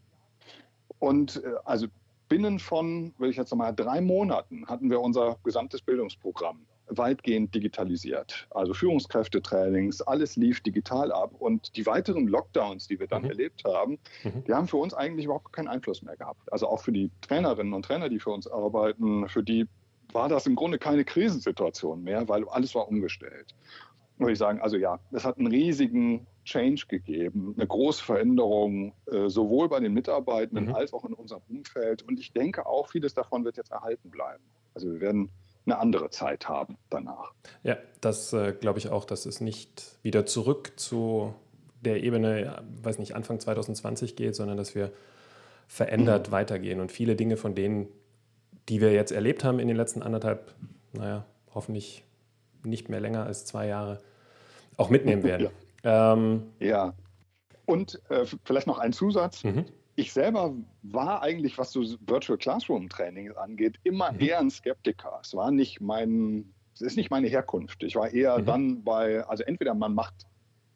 Und 1.01 1.43
äh, 1.45 1.55
also 1.65 1.89
binnen 2.31 2.59
von, 2.59 3.13
würde 3.19 3.31
ich 3.31 3.37
jetzt 3.37 3.55
mal 3.55 3.73
drei 3.73 4.01
Monaten 4.01 4.67
hatten 4.67 4.89
wir 4.91 5.01
unser 5.01 5.37
gesamtes 5.45 5.83
Bildungsprogramm 5.83 6.65
weitgehend 6.87 7.55
digitalisiert. 7.55 8.47
Also 8.51 8.75
Führungskräftetrainings, 8.75 10.03
alles 10.03 10.37
lief 10.37 10.61
digital 10.61 11.13
ab. 11.13 11.33
Und 11.39 11.77
die 11.77 11.87
weiteren 11.87 12.27
Lockdowns, 12.27 12.89
die 12.89 13.01
wir 13.01 13.07
dann 13.07 13.23
mhm. 13.23 13.31
erlebt 13.31 13.65
haben, 13.65 13.99
mhm. 14.23 14.45
die 14.47 14.53
haben 14.53 14.69
für 14.69 14.77
uns 14.77 14.95
eigentlich 14.95 15.25
überhaupt 15.25 15.53
keinen 15.53 15.69
Einfluss 15.69 16.03
mehr 16.03 16.17
gehabt. 16.17 16.53
Also 16.53 16.69
auch 16.69 16.83
für 16.83 16.93
die 16.93 17.11
Trainerinnen 17.23 17.73
und 17.73 17.85
Trainer, 17.85 18.09
die 18.09 18.21
für 18.21 18.31
uns 18.31 18.47
arbeiten, 18.47 19.29
für 19.29 19.43
die 19.43 19.67
war 20.13 20.29
das 20.29 20.47
im 20.47 20.55
Grunde 20.55 20.79
keine 20.79 21.05
Krisensituation 21.05 22.03
mehr, 22.03 22.29
weil 22.29 22.49
alles 22.49 22.75
war 22.75 22.89
umgestellt. 22.89 23.55
Würde 24.17 24.33
ich 24.33 24.39
sagen, 24.39 24.61
also 24.61 24.77
ja, 24.77 25.01
es 25.11 25.25
hat 25.25 25.39
einen 25.39 25.49
riesigen 25.49 26.27
Change 26.45 26.87
gegeben, 26.87 27.55
eine 27.57 27.67
große 27.67 28.05
Veränderung, 28.05 28.93
äh, 29.11 29.29
sowohl 29.29 29.69
bei 29.69 29.81
den 29.81 29.93
Mitarbeitenden 29.93 30.67
mhm. 30.67 30.75
als 30.75 30.93
auch 30.93 31.05
in 31.05 31.15
unserem 31.15 31.43
Umfeld. 31.49 32.03
Und 32.03 32.21
ich 32.21 32.33
denke 32.33 32.67
auch, 32.67 32.89
vieles 32.89 33.15
davon 33.15 33.45
wird 33.45 33.57
jetzt 33.57 33.73
erhalten 33.73 34.11
bleiben. 34.11 34.45
Also 34.75 34.93
wir 34.93 35.01
werden 35.01 35.31
eine 35.67 35.79
andere 35.79 36.11
Zeit 36.11 36.49
haben 36.49 36.77
danach. 36.91 37.33
Ja, 37.63 37.77
das 38.01 38.33
äh, 38.33 38.53
glaube 38.53 38.79
ich 38.79 38.91
auch, 38.91 39.05
dass 39.05 39.27
es 39.27 39.41
nicht 39.41 39.99
wieder 40.03 40.27
zurück 40.27 40.73
zu 40.77 41.35
der 41.81 42.03
Ebene, 42.03 42.63
weiß 42.83 42.99
nicht, 42.99 43.15
Anfang 43.15 43.41
2020 43.41 44.17
geht, 44.17 44.35
sondern 44.35 44.57
dass 44.57 44.75
wir 44.75 44.93
verändert 45.67 46.29
mhm. 46.29 46.33
weitergehen 46.33 46.81
und 46.81 46.93
viele 46.93 47.17
Dinge 47.17 47.37
von 47.37 47.55
denen, 47.55 47.89
die 48.69 48.81
wir 48.81 48.93
jetzt 48.93 49.13
erlebt 49.13 49.45
haben 49.45 49.59
in 49.59 49.69
den 49.69 49.77
letzten 49.77 50.03
anderthalb, 50.03 50.55
naja, 50.93 51.25
hoffentlich 51.55 52.05
nicht 52.63 52.89
mehr 52.89 53.01
länger 53.01 53.25
als 53.27 53.45
zwei 53.45 53.67
Jahre, 53.67 54.01
auch 54.77 54.91
mitnehmen 54.91 55.23
werden. 55.23 55.49
Ja. 55.85 56.15
Ähm, 56.15 56.45
ja. 56.61 56.95
Und 57.67 58.01
äh, 58.09 58.25
vielleicht 58.47 58.67
noch 58.67 58.79
ein 58.79 58.95
Zusatz. 58.95 59.45
Mhm. 59.45 59.67
Ich 59.97 60.13
selber 60.13 60.55
war 60.83 61.23
eigentlich, 61.23 61.57
was 61.59 61.73
so 61.73 61.83
Virtual 62.07 62.39
Classroom 62.39 62.89
Training 62.89 63.33
angeht, 63.33 63.79
immer 63.85 64.13
mhm. 64.13 64.21
eher 64.21 64.41
ein 64.41 64.51
Skeptiker. 64.51 65.21
Es 65.23 65.35
war 65.35 65.51
nicht 65.51 65.81
mein, 65.81 66.53
es 66.75 66.81
ist 66.81 66.97
nicht 66.97 67.11
meine 67.11 67.29
Herkunft. 67.29 67.83
Ich 67.83 67.95
war 67.95 68.11
eher 68.11 68.39
mhm. 68.39 68.47
dann 68.47 68.85
bei, 68.85 69.25
also 69.25 69.45
entweder 69.45 69.75
man 69.75 69.95
macht 69.95 70.27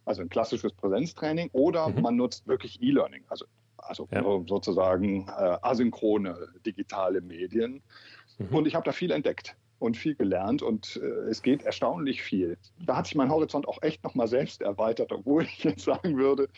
also 0.05 0.23
ein 0.23 0.29
klassisches 0.29 0.73
Präsenztraining 0.73 1.51
oder 1.53 1.89
mhm. 1.89 2.03
man 2.03 2.17
nutzt 2.17 2.47
wirklich 2.47 2.81
E-Learning, 2.83 3.25
also, 3.29 3.45
also 3.77 4.09
ja. 4.11 4.23
sozusagen 4.47 5.29
äh, 5.29 5.59
asynchrone 5.63 6.49
digitale 6.65 7.21
Medien. 7.21 7.83
Mhm. 8.39 8.57
Und 8.57 8.67
ich 8.67 8.75
habe 8.75 8.85
da 8.85 8.93
viel 8.93 9.11
entdeckt 9.11 9.57
und 9.79 9.97
viel 9.97 10.15
gelernt 10.15 10.63
und 10.63 10.97
äh, 10.97 11.07
es 11.31 11.43
geht 11.43 11.63
erstaunlich 11.63 12.23
viel. 12.23 12.57
Da 12.85 12.97
hat 12.97 13.07
sich 13.07 13.15
mein 13.15 13.31
Horizont 13.31 13.69
auch 13.69 13.81
echt 13.83 14.03
nochmal 14.03 14.29
selbst 14.29 14.63
erweitert, 14.63 15.13
obwohl 15.13 15.43
ich 15.57 15.65
jetzt 15.65 15.85
sagen 15.85 16.17
würde, 16.17 16.49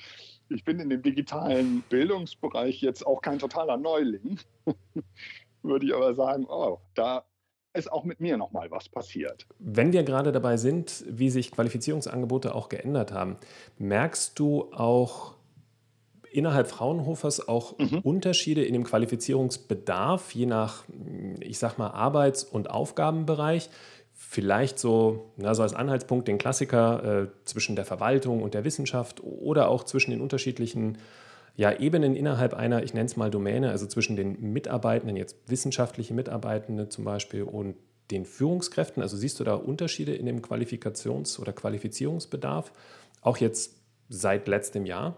ich 0.51 0.65
bin 0.65 0.81
in 0.81 0.91
dem 0.91 1.03
digitalen 1.03 1.83
Bildungsbereich 1.89 2.81
jetzt 2.83 3.07
auch 3.07 3.23
kein 3.23 3.39
totaler 3.39 3.77
Neuling. 3.77 4.39
würde 5.63 5.87
ich 5.87 5.95
aber 5.95 6.15
sagen, 6.15 6.47
oh, 6.49 6.79
da 6.95 7.25
ist 7.73 7.93
auch 7.93 8.05
mit 8.05 8.21
mir 8.21 8.37
nochmal 8.37 8.71
was 8.71 8.89
passiert. 8.89 9.47
Wenn 9.59 9.93
wir 9.93 10.03
gerade 10.03 10.33
dabei 10.33 10.57
sind, 10.57 11.05
wie 11.09 11.31
sich 11.31 11.53
Qualifizierungsangebote 11.53 12.55
auch 12.55 12.69
geändert 12.69 13.13
haben, 13.13 13.37
merkst 13.79 14.39
du 14.39 14.73
auch 14.73 15.35
innerhalb 16.33 16.69
Fraunhofers 16.69 17.49
auch 17.49 17.79
mhm. 17.79 18.01
Unterschiede 18.01 18.65
in 18.65 18.73
dem 18.73 18.85
Qualifizierungsbedarf, 18.85 20.33
je 20.33 20.47
nach, 20.47 20.85
ich 21.41 21.59
sag 21.59 21.79
mal, 21.79 21.91
Arbeits- 21.91 22.45
und 22.45 22.71
Aufgabenbereich? 22.71 23.71
Vielleicht 24.33 24.79
so, 24.79 25.33
na, 25.39 25.57
so 25.57 25.65
als 25.65 25.75
Anhaltspunkt 25.75 26.29
den 26.29 26.39
Klassiker 26.39 27.23
äh, 27.23 27.29
zwischen 27.45 27.75
der 27.75 27.85
Verwaltung 27.85 28.45
und 28.45 28.55
der 28.55 28.65
Wissenschaft 28.65 29.21
oder 29.25 29.69
auch 29.69 29.83
zwischen 29.83 30.13
den 30.13 30.21
unterschiedlichen 30.21 30.99
ja, 31.57 31.73
Ebenen 31.73 32.15
innerhalb 32.15 32.55
einer, 32.55 32.85
ich 32.85 32.95
nenne 32.95 33.07
es 33.07 33.17
mal 33.17 33.29
Domäne, 33.29 33.71
also 33.71 33.87
zwischen 33.87 34.15
den 34.15 34.53
Mitarbeitenden, 34.53 35.17
jetzt 35.17 35.37
wissenschaftliche 35.49 36.15
Mitarbeitende 36.15 36.89
zum 36.89 37.03
Beispiel 37.03 37.43
und 37.43 37.75
den 38.13 38.25
Führungskräften. 38.25 39.03
Also 39.03 39.17
siehst 39.17 39.41
du 39.41 39.43
da 39.43 39.55
Unterschiede 39.55 40.15
in 40.15 40.27
dem 40.27 40.43
Qualifikations- 40.43 41.41
oder 41.41 41.53
Qualifizierungsbedarf, 41.53 42.71
auch 43.23 43.39
jetzt 43.39 43.79
seit 44.11 44.47
letztem 44.47 44.87
Jahr? 44.87 45.17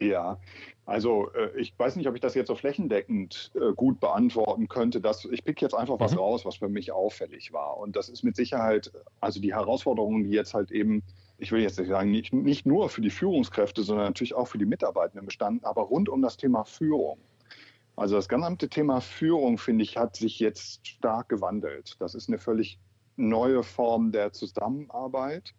Ja, 0.00 0.38
also 0.86 1.30
äh, 1.34 1.50
ich 1.58 1.78
weiß 1.78 1.96
nicht, 1.96 2.08
ob 2.08 2.14
ich 2.14 2.20
das 2.20 2.34
jetzt 2.34 2.48
so 2.48 2.54
flächendeckend 2.54 3.52
äh, 3.54 3.74
gut 3.74 4.00
beantworten 4.00 4.66
könnte. 4.66 5.00
Dass, 5.00 5.24
ich 5.26 5.44
pick 5.44 5.60
jetzt 5.60 5.74
einfach 5.74 6.00
was 6.00 6.12
mhm. 6.12 6.18
raus, 6.18 6.44
was 6.44 6.56
für 6.56 6.68
mich 6.68 6.90
auffällig 6.90 7.52
war. 7.52 7.76
Und 7.76 7.96
das 7.96 8.08
ist 8.08 8.22
mit 8.22 8.34
Sicherheit, 8.34 8.90
also 9.20 9.40
die 9.40 9.54
Herausforderungen, 9.54 10.24
die 10.24 10.30
jetzt 10.30 10.54
halt 10.54 10.70
eben, 10.70 11.02
ich 11.38 11.52
will 11.52 11.60
jetzt 11.60 11.78
nicht 11.78 11.88
sagen, 11.88 12.10
nicht, 12.10 12.32
nicht 12.32 12.64
nur 12.64 12.88
für 12.88 13.02
die 13.02 13.10
Führungskräfte, 13.10 13.82
sondern 13.82 14.06
natürlich 14.06 14.34
auch 14.34 14.48
für 14.48 14.58
die 14.58 14.66
Mitarbeitenden 14.66 15.26
bestanden, 15.26 15.64
aber 15.64 15.82
rund 15.82 16.08
um 16.08 16.22
das 16.22 16.38
Thema 16.38 16.64
Führung. 16.64 17.18
Also 17.94 18.16
das 18.16 18.28
gesamte 18.28 18.70
Thema 18.70 19.02
Führung, 19.02 19.58
finde 19.58 19.84
ich, 19.84 19.98
hat 19.98 20.16
sich 20.16 20.40
jetzt 20.40 20.86
stark 20.86 21.28
gewandelt. 21.28 21.96
Das 21.98 22.14
ist 22.14 22.28
eine 22.28 22.38
völlig 22.38 22.78
neue 23.16 23.62
Form 23.62 24.12
der 24.12 24.32
Zusammenarbeit. 24.32 25.52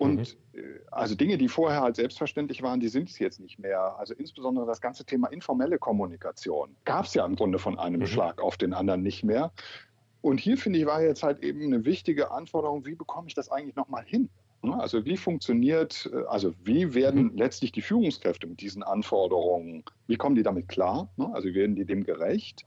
Und 0.00 0.34
mhm. 0.54 0.58
Äh, 0.58 0.80
also 0.90 1.14
Dinge, 1.14 1.36
die 1.36 1.48
vorher 1.48 1.82
halt 1.82 1.96
selbstverständlich 1.96 2.62
waren, 2.62 2.80
die 2.80 2.88
sind 2.88 3.10
es 3.10 3.18
jetzt 3.18 3.38
nicht 3.38 3.58
mehr. 3.58 3.98
Also 3.98 4.14
insbesondere 4.14 4.64
das 4.66 4.80
ganze 4.80 5.04
Thema 5.04 5.28
informelle 5.28 5.78
Kommunikation 5.78 6.74
gab 6.86 7.04
es 7.04 7.12
ja 7.12 7.26
im 7.26 7.36
Grunde 7.36 7.58
von 7.58 7.78
einem 7.78 8.00
mhm. 8.00 8.06
Schlag 8.06 8.40
auf 8.40 8.56
den 8.56 8.72
anderen 8.72 9.02
nicht 9.02 9.24
mehr. 9.24 9.52
Und 10.22 10.40
hier 10.40 10.56
finde 10.56 10.78
ich, 10.78 10.86
war 10.86 11.02
jetzt 11.02 11.22
halt 11.22 11.42
eben 11.42 11.62
eine 11.62 11.84
wichtige 11.84 12.30
Anforderung, 12.30 12.86
wie 12.86 12.94
bekomme 12.94 13.28
ich 13.28 13.34
das 13.34 13.50
eigentlich 13.50 13.76
nochmal 13.76 14.04
hin? 14.04 14.30
Ne, 14.62 14.78
also 14.78 15.04
wie 15.04 15.16
funktioniert, 15.18 16.10
äh, 16.12 16.24
also 16.28 16.54
wie 16.64 16.94
werden 16.94 17.24
mhm. 17.24 17.36
letztlich 17.36 17.72
die 17.72 17.82
Führungskräfte 17.82 18.46
mit 18.46 18.62
diesen 18.62 18.82
Anforderungen, 18.82 19.84
wie 20.06 20.16
kommen 20.16 20.34
die 20.34 20.42
damit 20.42 20.68
klar? 20.68 21.10
Ne, 21.16 21.30
also 21.34 21.52
werden 21.52 21.76
die 21.76 21.84
dem 21.84 22.04
gerecht? 22.04 22.64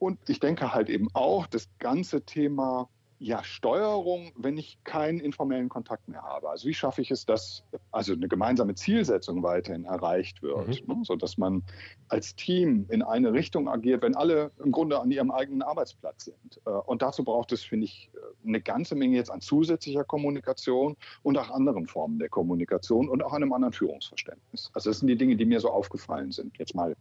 Und 0.00 0.18
ich 0.28 0.40
denke 0.40 0.74
halt 0.74 0.90
eben 0.90 1.08
auch, 1.14 1.46
das 1.46 1.68
ganze 1.78 2.22
Thema 2.22 2.88
ja, 3.22 3.44
Steuerung, 3.44 4.32
wenn 4.36 4.58
ich 4.58 4.82
keinen 4.82 5.20
informellen 5.20 5.68
Kontakt 5.68 6.08
mehr 6.08 6.22
habe. 6.22 6.50
Also 6.50 6.68
wie 6.68 6.74
schaffe 6.74 7.02
ich 7.02 7.10
es, 7.12 7.24
dass 7.24 7.62
also 7.92 8.14
eine 8.14 8.26
gemeinsame 8.26 8.74
Zielsetzung 8.74 9.44
weiterhin 9.44 9.84
erreicht 9.84 10.42
wird, 10.42 10.86
mhm. 10.88 10.98
ne, 10.98 11.04
sodass 11.04 11.38
man 11.38 11.62
als 12.08 12.34
Team 12.34 12.86
in 12.88 13.02
eine 13.02 13.32
Richtung 13.32 13.68
agiert, 13.68 14.02
wenn 14.02 14.16
alle 14.16 14.50
im 14.62 14.72
Grunde 14.72 15.00
an 15.00 15.10
ihrem 15.12 15.30
eigenen 15.30 15.62
Arbeitsplatz 15.62 16.24
sind. 16.24 16.60
Äh, 16.66 16.70
und 16.70 17.02
dazu 17.02 17.22
braucht 17.22 17.52
es, 17.52 17.62
finde 17.62 17.84
ich, 17.84 18.10
eine 18.44 18.60
ganze 18.60 18.96
Menge 18.96 19.16
jetzt 19.16 19.30
an 19.30 19.40
zusätzlicher 19.40 20.04
Kommunikation 20.04 20.96
und 21.22 21.38
auch 21.38 21.50
anderen 21.50 21.86
Formen 21.86 22.18
der 22.18 22.28
Kommunikation 22.28 23.08
und 23.08 23.22
auch 23.22 23.32
einem 23.32 23.52
anderen 23.52 23.72
Führungsverständnis. 23.72 24.70
Also 24.74 24.90
das 24.90 24.98
sind 24.98 25.08
die 25.08 25.16
Dinge, 25.16 25.36
die 25.36 25.44
mir 25.44 25.60
so 25.60 25.70
aufgefallen 25.70 26.32
sind. 26.32 26.58
Jetzt 26.58 26.74
mal 26.74 26.96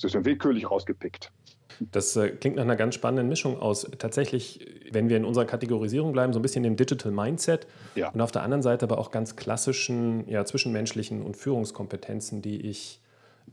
so 0.00 0.06
ist 0.06 0.24
willkürlich 0.24 0.70
rausgepickt. 0.70 1.30
Das 1.78 2.16
äh, 2.16 2.30
klingt 2.30 2.56
nach 2.56 2.64
einer 2.64 2.76
ganz 2.76 2.94
spannenden 2.94 3.28
Mischung 3.28 3.60
aus. 3.60 3.88
Tatsächlich, 3.98 4.66
wenn 4.90 5.08
wir 5.08 5.16
in 5.16 5.24
unserer 5.24 5.44
Kategorisierung 5.44 6.12
bleiben, 6.12 6.32
so 6.32 6.38
ein 6.38 6.42
bisschen 6.42 6.62
dem 6.62 6.76
Digital 6.76 7.12
Mindset 7.12 7.66
ja. 7.94 8.10
und 8.10 8.20
auf 8.20 8.32
der 8.32 8.42
anderen 8.42 8.62
Seite 8.62 8.84
aber 8.86 8.98
auch 8.98 9.10
ganz 9.10 9.36
klassischen, 9.36 10.28
ja, 10.28 10.44
zwischenmenschlichen 10.44 11.22
und 11.22 11.36
Führungskompetenzen, 11.36 12.42
die 12.42 12.60
ich 12.60 13.00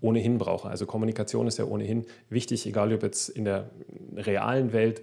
ohnehin 0.02 0.38
brauche. 0.38 0.70
Also 0.70 0.86
Kommunikation 0.86 1.48
ist 1.48 1.58
ja 1.58 1.66
ohnehin 1.66 2.06
wichtig, 2.30 2.66
egal 2.66 2.94
ob 2.94 3.04
jetzt 3.04 3.30
in 3.30 3.46
der 3.46 3.70
realen 4.16 4.74
Welt 4.74 5.02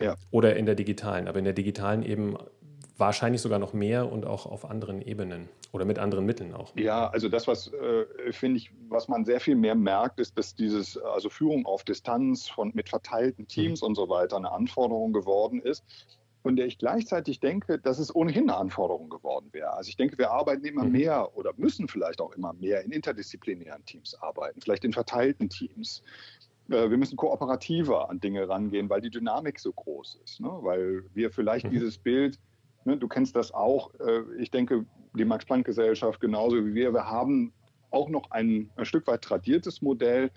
ja. 0.00 0.16
oder 0.30 0.56
in 0.56 0.66
der 0.66 0.74
digitalen. 0.74 1.28
Aber 1.28 1.38
in 1.38 1.44
der 1.44 1.54
digitalen 1.54 2.02
eben 2.02 2.36
wahrscheinlich 2.96 3.40
sogar 3.40 3.58
noch 3.58 3.72
mehr 3.72 4.10
und 4.10 4.24
auch 4.24 4.46
auf 4.46 4.64
anderen 4.64 5.02
Ebenen 5.02 5.48
oder 5.72 5.84
mit 5.84 5.98
anderen 5.98 6.24
Mitteln 6.24 6.54
auch. 6.54 6.74
Ja, 6.76 7.08
also 7.08 7.28
das, 7.28 7.48
was 7.48 7.72
äh, 7.72 8.32
finde 8.32 8.58
ich, 8.58 8.70
was 8.88 9.08
man 9.08 9.24
sehr 9.24 9.40
viel 9.40 9.56
mehr 9.56 9.74
merkt, 9.74 10.20
ist, 10.20 10.38
dass 10.38 10.54
dieses, 10.54 10.96
also 10.98 11.28
Führung 11.28 11.66
auf 11.66 11.82
Distanz 11.82 12.48
von, 12.48 12.70
mit 12.74 12.88
verteilten 12.88 13.48
Teams 13.48 13.82
mhm. 13.82 13.88
und 13.88 13.94
so 13.96 14.08
weiter 14.08 14.36
eine 14.36 14.52
Anforderung 14.52 15.12
geworden 15.12 15.60
ist. 15.60 15.84
Von 16.42 16.56
der 16.56 16.66
ich 16.66 16.76
gleichzeitig 16.76 17.40
denke, 17.40 17.78
dass 17.78 17.98
es 17.98 18.14
ohnehin 18.14 18.50
eine 18.50 18.58
Anforderung 18.58 19.08
geworden 19.08 19.48
wäre. 19.52 19.72
Also 19.72 19.88
ich 19.88 19.96
denke, 19.96 20.18
wir 20.18 20.30
arbeiten 20.30 20.64
immer 20.66 20.84
mhm. 20.84 20.92
mehr 20.92 21.36
oder 21.36 21.52
müssen 21.56 21.88
vielleicht 21.88 22.20
auch 22.20 22.32
immer 22.32 22.52
mehr 22.52 22.82
in 22.84 22.92
interdisziplinären 22.92 23.82
Teams 23.86 24.14
arbeiten, 24.20 24.60
vielleicht 24.60 24.84
in 24.84 24.92
verteilten 24.92 25.48
Teams 25.48 26.02
äh, 26.68 26.90
wir 26.90 26.96
müssen 26.96 27.16
kooperativer 27.16 28.10
an 28.10 28.20
Dinge 28.20 28.48
rangehen, 28.48 28.88
weil 28.88 29.00
die 29.00 29.10
Dynamik 29.10 29.58
so 29.58 29.72
groß 29.72 30.20
ist. 30.24 30.40
Ne? 30.40 30.50
Weil 30.60 31.04
wir 31.14 31.30
vielleicht 31.30 31.66
mhm. 31.66 31.70
dieses 31.70 31.98
Bild 31.98 32.38
Ne, 32.84 32.96
du 32.96 33.08
kennst 33.08 33.34
das 33.36 33.52
auch. 33.52 33.94
Äh, 34.00 34.22
ich 34.38 34.50
denke, 34.50 34.84
die 35.14 35.24
Max-Planck-Gesellschaft 35.24 36.20
genauso 36.20 36.56
wie 36.64 36.74
wir, 36.74 36.92
wir 36.92 37.06
haben 37.06 37.52
auch 37.90 38.08
noch 38.08 38.30
ein, 38.30 38.70
ein, 38.76 38.84
Stück 38.84 39.06
weit 39.06 39.22
tradiertes 39.22 39.80
Modell, 39.80 40.30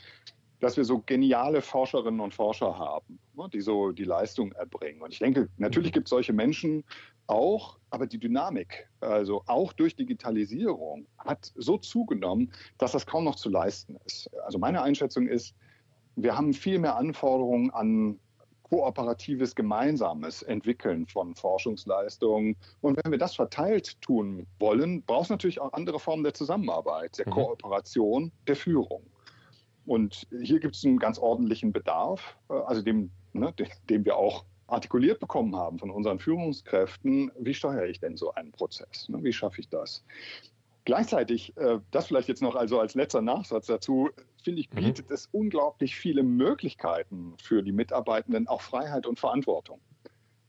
dass 0.59 0.77
wir 0.77 0.85
so 0.85 0.99
geniale 0.99 1.61
Forscherinnen 1.61 2.19
und 2.19 2.33
Forscher 2.33 2.77
haben, 2.77 3.19
ne, 3.35 3.47
die 3.51 3.61
so 3.61 3.91
die 3.91 4.05
Leistung 4.05 4.51
erbringen. 4.53 5.01
Und 5.01 5.11
ich 5.11 5.19
denke, 5.19 5.49
natürlich 5.57 5.91
gibt 5.91 6.07
es 6.07 6.11
solche 6.11 6.33
Menschen 6.33 6.83
auch, 7.27 7.77
aber 7.89 8.07
die 8.07 8.17
Dynamik, 8.17 8.87
also 9.01 9.43
auch 9.47 9.73
durch 9.73 9.95
Digitalisierung, 9.95 11.05
hat 11.17 11.51
so 11.55 11.77
zugenommen, 11.77 12.51
dass 12.77 12.93
das 12.93 13.05
kaum 13.05 13.25
noch 13.25 13.35
zu 13.35 13.49
leisten 13.49 13.97
ist. 14.05 14.29
Also 14.45 14.57
meine 14.57 14.81
Einschätzung 14.81 15.27
ist, 15.27 15.53
wir 16.15 16.35
haben 16.35 16.53
viel 16.53 16.79
mehr 16.79 16.95
Anforderungen 16.95 17.69
an 17.71 18.19
kooperatives, 18.69 19.55
gemeinsames 19.55 20.41
Entwickeln 20.43 21.07
von 21.07 21.35
Forschungsleistungen. 21.35 22.55
Und 22.81 22.99
wenn 23.03 23.11
wir 23.11 23.19
das 23.19 23.35
verteilt 23.35 24.01
tun 24.01 24.45
wollen, 24.59 25.03
braucht 25.03 25.25
es 25.25 25.29
natürlich 25.29 25.59
auch 25.59 25.73
andere 25.73 25.99
Formen 25.99 26.23
der 26.23 26.33
Zusammenarbeit, 26.33 27.17
der 27.17 27.27
mhm. 27.27 27.31
Kooperation, 27.31 28.31
der 28.47 28.55
Führung. 28.55 29.03
Und 29.85 30.27
hier 30.41 30.59
gibt 30.59 30.75
es 30.75 30.85
einen 30.85 30.99
ganz 30.99 31.17
ordentlichen 31.17 31.71
Bedarf, 31.71 32.37
äh, 32.49 32.53
also 32.53 32.81
dem, 32.81 33.09
ne, 33.33 33.53
dem 33.89 34.05
wir 34.05 34.17
auch 34.17 34.43
artikuliert 34.67 35.19
bekommen 35.19 35.55
haben 35.55 35.79
von 35.79 35.89
unseren 35.89 36.19
Führungskräften. 36.19 37.31
Wie 37.39 37.53
steuere 37.53 37.85
ich 37.85 37.99
denn 37.99 38.17
so 38.17 38.33
einen 38.33 38.51
Prozess? 38.51 39.07
Ne, 39.07 39.23
wie 39.23 39.31
schaffe 39.31 39.61
ich 39.61 39.69
das? 39.69 40.03
Gleichzeitig, 40.87 41.51
äh, 41.57 41.79
das 41.91 42.07
vielleicht 42.07 42.29
jetzt 42.29 42.41
noch 42.41 42.55
also 42.55 42.79
als 42.79 42.95
letzter 42.95 43.21
Nachsatz 43.21 43.65
dazu, 43.65 44.09
finde 44.41 44.61
ich, 44.61 44.71
mhm. 44.71 44.75
bietet 44.75 45.09
mhm. 45.09 45.15
es 45.15 45.27
unglaublich 45.33 45.97
viele 45.97 46.23
Möglichkeiten 46.23 47.33
für 47.43 47.61
die 47.61 47.73
Mitarbeitenden, 47.73 48.47
auch 48.47 48.61
Freiheit 48.61 49.05
und 49.05 49.19
Verantwortung 49.19 49.81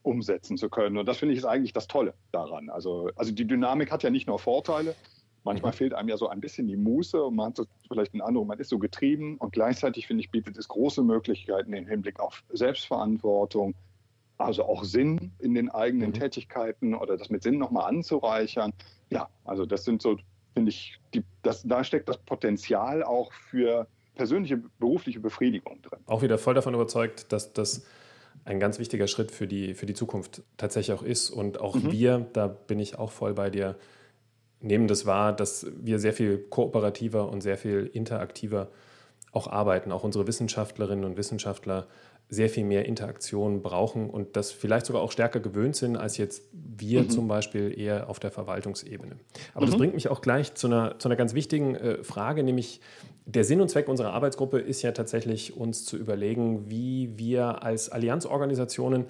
umsetzen 0.05 0.57
zu 0.57 0.71
können. 0.71 0.97
Und 0.97 1.07
das 1.07 1.17
finde 1.17 1.33
ich 1.35 1.41
ist 1.41 1.45
eigentlich 1.45 1.73
das 1.73 1.89
Tolle 1.89 2.15
daran. 2.31 2.71
Also, 2.71 3.11
also 3.17 3.33
die 3.33 3.49
Dynamik 3.49 3.91
hat 3.91 4.05
ja 4.05 4.11
nicht 4.11 4.29
nur 4.29 4.39
Vorteile. 4.39 4.95
Manchmal 5.43 5.73
mhm. 5.73 5.77
fehlt 5.77 5.95
einem 5.95 6.09
ja 6.09 6.17
so 6.17 6.29
ein 6.29 6.39
bisschen 6.39 6.69
die 6.69 6.77
Muße 6.77 7.21
und 7.21 7.35
man 7.35 7.49
hat 7.49 7.67
vielleicht 7.89 8.15
einen 8.15 8.23
Eindruck, 8.23 8.47
man 8.47 8.61
ist 8.61 8.69
so 8.69 8.79
getrieben. 8.79 9.39
Und 9.39 9.53
gleichzeitig, 9.53 10.07
finde 10.07 10.21
ich, 10.21 10.31
bietet 10.31 10.57
es 10.57 10.69
große 10.69 11.03
Möglichkeiten 11.03 11.73
im 11.73 11.89
Hinblick 11.89 12.21
auf 12.21 12.45
Selbstverantwortung, 12.51 13.75
also 14.37 14.67
auch 14.67 14.85
Sinn 14.85 15.33
in 15.41 15.55
den 15.55 15.69
eigenen 15.69 16.11
mhm. 16.11 16.15
Tätigkeiten 16.15 16.95
oder 16.95 17.17
das 17.17 17.29
mit 17.29 17.43
Sinn 17.43 17.59
nochmal 17.59 17.89
anzureichern. 17.89 18.73
Ja, 19.11 19.29
also 19.45 19.67
das 19.67 19.85
sind 19.85 20.03
so, 20.03 20.19
finde 20.55 20.71
ich, 20.71 20.99
die, 21.15 21.25
das, 21.43 21.63
da 21.63 21.85
steckt 21.85 22.09
das 22.09 22.19
Potenzial 22.19 23.03
auch 23.03 23.33
für 23.33 23.87
persönliche 24.15 24.59
berufliche 24.79 25.21
Befriedigung 25.21 25.81
drin. 25.83 26.01
Auch 26.07 26.23
wieder 26.23 26.39
voll 26.39 26.55
davon 26.55 26.75
überzeugt, 26.75 27.33
dass 27.33 27.53
das 27.53 27.87
ein 28.45 28.61
ganz 28.61 28.79
wichtiger 28.79 29.07
Schritt 29.07 29.31
für 29.31 29.47
die, 29.47 29.75
für 29.75 29.87
die 29.87 29.95
Zukunft 29.95 30.43
tatsächlich 30.57 30.97
auch 30.99 31.03
ist. 31.03 31.31
Und 31.31 31.61
auch 31.61 31.77
mhm. 31.77 31.93
wir, 31.93 32.27
da 32.33 32.49
bin 32.49 32.79
ich 32.79 32.99
auch 32.99 33.13
voll 33.13 33.35
bei 33.35 33.51
dir, 33.51 33.77
nehmen 34.61 34.89
das 34.89 35.07
wahr, 35.07 35.33
dass 35.33 35.67
wir 35.81 35.99
sehr 35.99 36.13
viel 36.13 36.39
kooperativer 36.39 37.29
und 37.29 37.41
sehr 37.41 37.57
viel 37.57 37.91
interaktiver 37.93 38.69
auch 39.33 39.47
arbeiten. 39.47 39.93
Auch 39.93 40.05
unsere 40.05 40.27
Wissenschaftlerinnen 40.27 41.05
und 41.05 41.17
Wissenschaftler 41.17 41.87
sehr 42.31 42.51
viel 42.51 42.65
mehr 42.65 42.85
Interaktion 42.85 43.63
brauchen 43.63 44.11
und 44.11 44.37
das 44.37 44.53
vielleicht 44.53 44.87
sogar 44.87 45.03
auch 45.03 45.13
stärker 45.13 45.41
gewöhnt 45.41 45.77
sind 45.77 45.97
als 45.97 46.19
jetzt 46.19 46.43
wir 46.53 47.03
mhm. 47.03 47.11
zum 47.11 47.29
Beispiel 47.29 47.79
eher 47.79 48.11
auf 48.11 48.21
der 48.21 48.31
Verwaltungsebene. 48.31 49.17
Aber 49.55 49.65
mhm. 49.65 49.71
das 49.71 49.79
bringt 49.79 49.95
mich 49.95 50.09
auch 50.09 50.21
gleich 50.21 50.55
zu 50.55 50.67
einer, 50.67 50.99
zu 50.99 51.09
einer 51.09 51.17
ganz 51.17 51.33
wichtigen 51.35 51.75
äh, 51.75 52.05
Frage, 52.05 52.43
nämlich 52.43 52.81
der 53.25 53.45
Sinn 53.45 53.61
und 53.61 53.71
Zweck 53.71 53.89
unserer 53.89 54.13
Arbeitsgruppe 54.13 54.59
ist 54.59 54.81
ja 54.83 54.93
tatsächlich, 54.93 55.57
uns 55.57 55.85
zu 55.85 55.97
überlegen, 55.97 56.71
wie 56.71 57.19
wir 57.19 57.63
als 57.63 57.91
Allianzorganisationen 57.91 59.05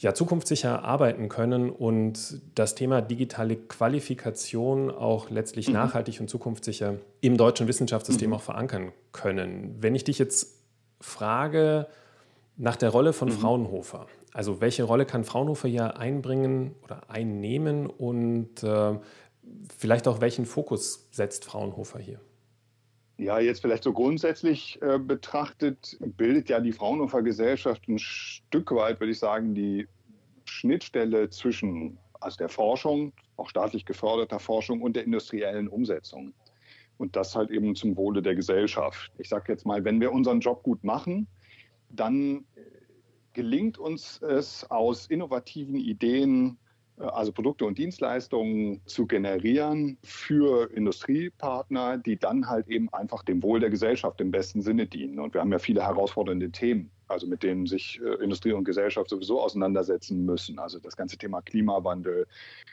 ja, 0.00 0.14
zukunftssicher 0.14 0.82
arbeiten 0.82 1.28
können 1.28 1.70
und 1.70 2.40
das 2.54 2.74
Thema 2.74 3.02
digitale 3.02 3.56
Qualifikation 3.56 4.90
auch 4.90 5.30
letztlich 5.30 5.68
mhm. 5.68 5.74
nachhaltig 5.74 6.20
und 6.20 6.28
zukunftssicher 6.28 6.94
im 7.20 7.36
deutschen 7.36 7.68
Wissenschaftssystem 7.68 8.30
mhm. 8.30 8.36
auch 8.36 8.42
verankern 8.42 8.92
können. 9.12 9.76
Wenn 9.80 9.94
ich 9.94 10.04
dich 10.04 10.18
jetzt 10.18 10.56
frage, 11.00 11.86
nach 12.60 12.76
der 12.76 12.90
Rolle 12.90 13.14
von 13.14 13.28
mhm. 13.28 13.32
Fraunhofer. 13.32 14.06
Also 14.34 14.60
welche 14.60 14.84
Rolle 14.84 15.06
kann 15.06 15.24
Fraunhofer 15.24 15.66
hier 15.66 15.96
einbringen 15.96 16.74
oder 16.84 17.08
einnehmen 17.08 17.86
und 17.86 18.62
äh, 18.62 18.98
vielleicht 19.76 20.06
auch 20.06 20.20
welchen 20.20 20.44
Fokus 20.44 21.08
setzt 21.10 21.46
Fraunhofer 21.46 21.98
hier? 21.98 22.20
Ja, 23.16 23.38
jetzt 23.38 23.62
vielleicht 23.62 23.82
so 23.82 23.92
grundsätzlich 23.92 24.80
äh, 24.82 24.98
betrachtet, 24.98 25.96
bildet 26.00 26.48
ja 26.50 26.60
die 26.60 26.72
Fraunhofer 26.72 27.22
Gesellschaft 27.22 27.88
ein 27.88 27.98
Stück 27.98 28.70
weit, 28.72 29.00
würde 29.00 29.12
ich 29.12 29.18
sagen, 29.18 29.54
die 29.54 29.88
Schnittstelle 30.44 31.30
zwischen 31.30 31.98
also 32.20 32.36
der 32.36 32.50
Forschung, 32.50 33.14
auch 33.36 33.48
staatlich 33.48 33.86
geförderter 33.86 34.38
Forschung 34.38 34.82
und 34.82 34.96
der 34.96 35.04
industriellen 35.04 35.68
Umsetzung. 35.68 36.34
Und 36.98 37.16
das 37.16 37.34
halt 37.34 37.50
eben 37.50 37.74
zum 37.74 37.96
Wohle 37.96 38.20
der 38.20 38.34
Gesellschaft. 38.34 39.10
Ich 39.16 39.30
sage 39.30 39.50
jetzt 39.52 39.64
mal, 39.64 39.82
wenn 39.86 39.98
wir 40.02 40.12
unseren 40.12 40.40
Job 40.40 40.62
gut 40.62 40.84
machen, 40.84 41.26
dann 41.90 42.44
gelingt 43.32 43.78
uns 43.78 44.20
es 44.22 44.68
aus 44.70 45.06
innovativen 45.06 45.76
Ideen, 45.76 46.58
äh, 46.98 47.04
also 47.04 47.32
Produkte 47.32 47.64
und 47.64 47.78
Dienstleistungen 47.78 48.80
zu 48.86 49.06
generieren 49.06 49.98
für 50.02 50.70
Industriepartner, 50.72 51.98
die 51.98 52.18
dann 52.18 52.48
halt 52.48 52.68
eben 52.68 52.92
einfach 52.92 53.22
dem 53.22 53.42
Wohl 53.42 53.60
der 53.60 53.70
Gesellschaft 53.70 54.20
im 54.20 54.30
besten 54.30 54.62
Sinne 54.62 54.86
dienen. 54.86 55.18
Und 55.18 55.34
wir 55.34 55.40
haben 55.40 55.52
ja 55.52 55.58
viele 55.58 55.82
herausfordernde 55.82 56.50
Themen 56.50 56.90
also 57.10 57.26
mit 57.26 57.42
denen 57.42 57.66
sich 57.66 58.00
äh, 58.02 58.22
Industrie 58.22 58.52
und 58.52 58.64
Gesellschaft 58.64 59.10
sowieso 59.10 59.40
auseinandersetzen 59.40 60.24
müssen. 60.24 60.58
Also 60.58 60.78
das 60.78 60.96
ganze 60.96 61.18
Thema 61.18 61.42
Klimawandel, 61.42 62.26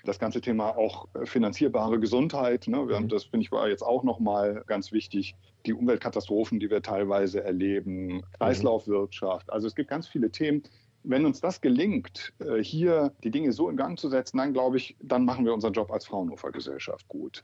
das 0.06 0.20
ganze 0.20 0.42
Thema 0.42 0.78
auch 0.78 1.08
äh, 1.16 1.26
finanzierbare 1.26 2.00
Gesundheit. 2.00 2.68
Ne? 2.68 2.78
Haben, 2.78 3.04
mhm. 3.04 3.10
das 3.10 3.26
finde 3.26 3.46
ich 3.46 3.52
war 3.52 3.68
jetzt 3.68 3.84
auch 3.84 4.04
nochmal 4.04 4.64
ganz 4.68 4.92
wichtig. 4.92 5.36
Die 5.66 5.74
Umweltkatastrophen, 5.74 6.60
die 6.60 6.70
wir 6.70 6.82
teilweise 6.82 7.44
erleben. 7.44 8.24
Kreislaufwirtschaft. 8.38 9.52
Also 9.52 9.68
es 9.68 9.76
gibt 9.76 9.90
ganz 9.90 10.08
viele 10.08 10.30
Themen, 10.30 10.64
wenn 11.10 11.26
uns 11.26 11.40
das 11.40 11.62
gelingt, 11.62 12.34
äh, 12.40 12.62
hier 12.62 13.14
die 13.24 13.32
Dinge 13.32 13.54
so 13.54 13.70
in 13.70 13.78
Gang 13.78 13.98
zu 13.98 14.10
setzen, 14.10 14.38
dann 14.38 14.54
glaube 14.54 14.78
ich, 14.78 14.96
dann 15.02 15.26
machen 15.26 15.46
wir 15.46 15.54
unseren 15.54 15.74
Job 15.74 15.92
als 15.92 16.06
Fraunhofer 16.06 16.52
Gesellschaft 16.52 17.08
gut. 17.08 17.44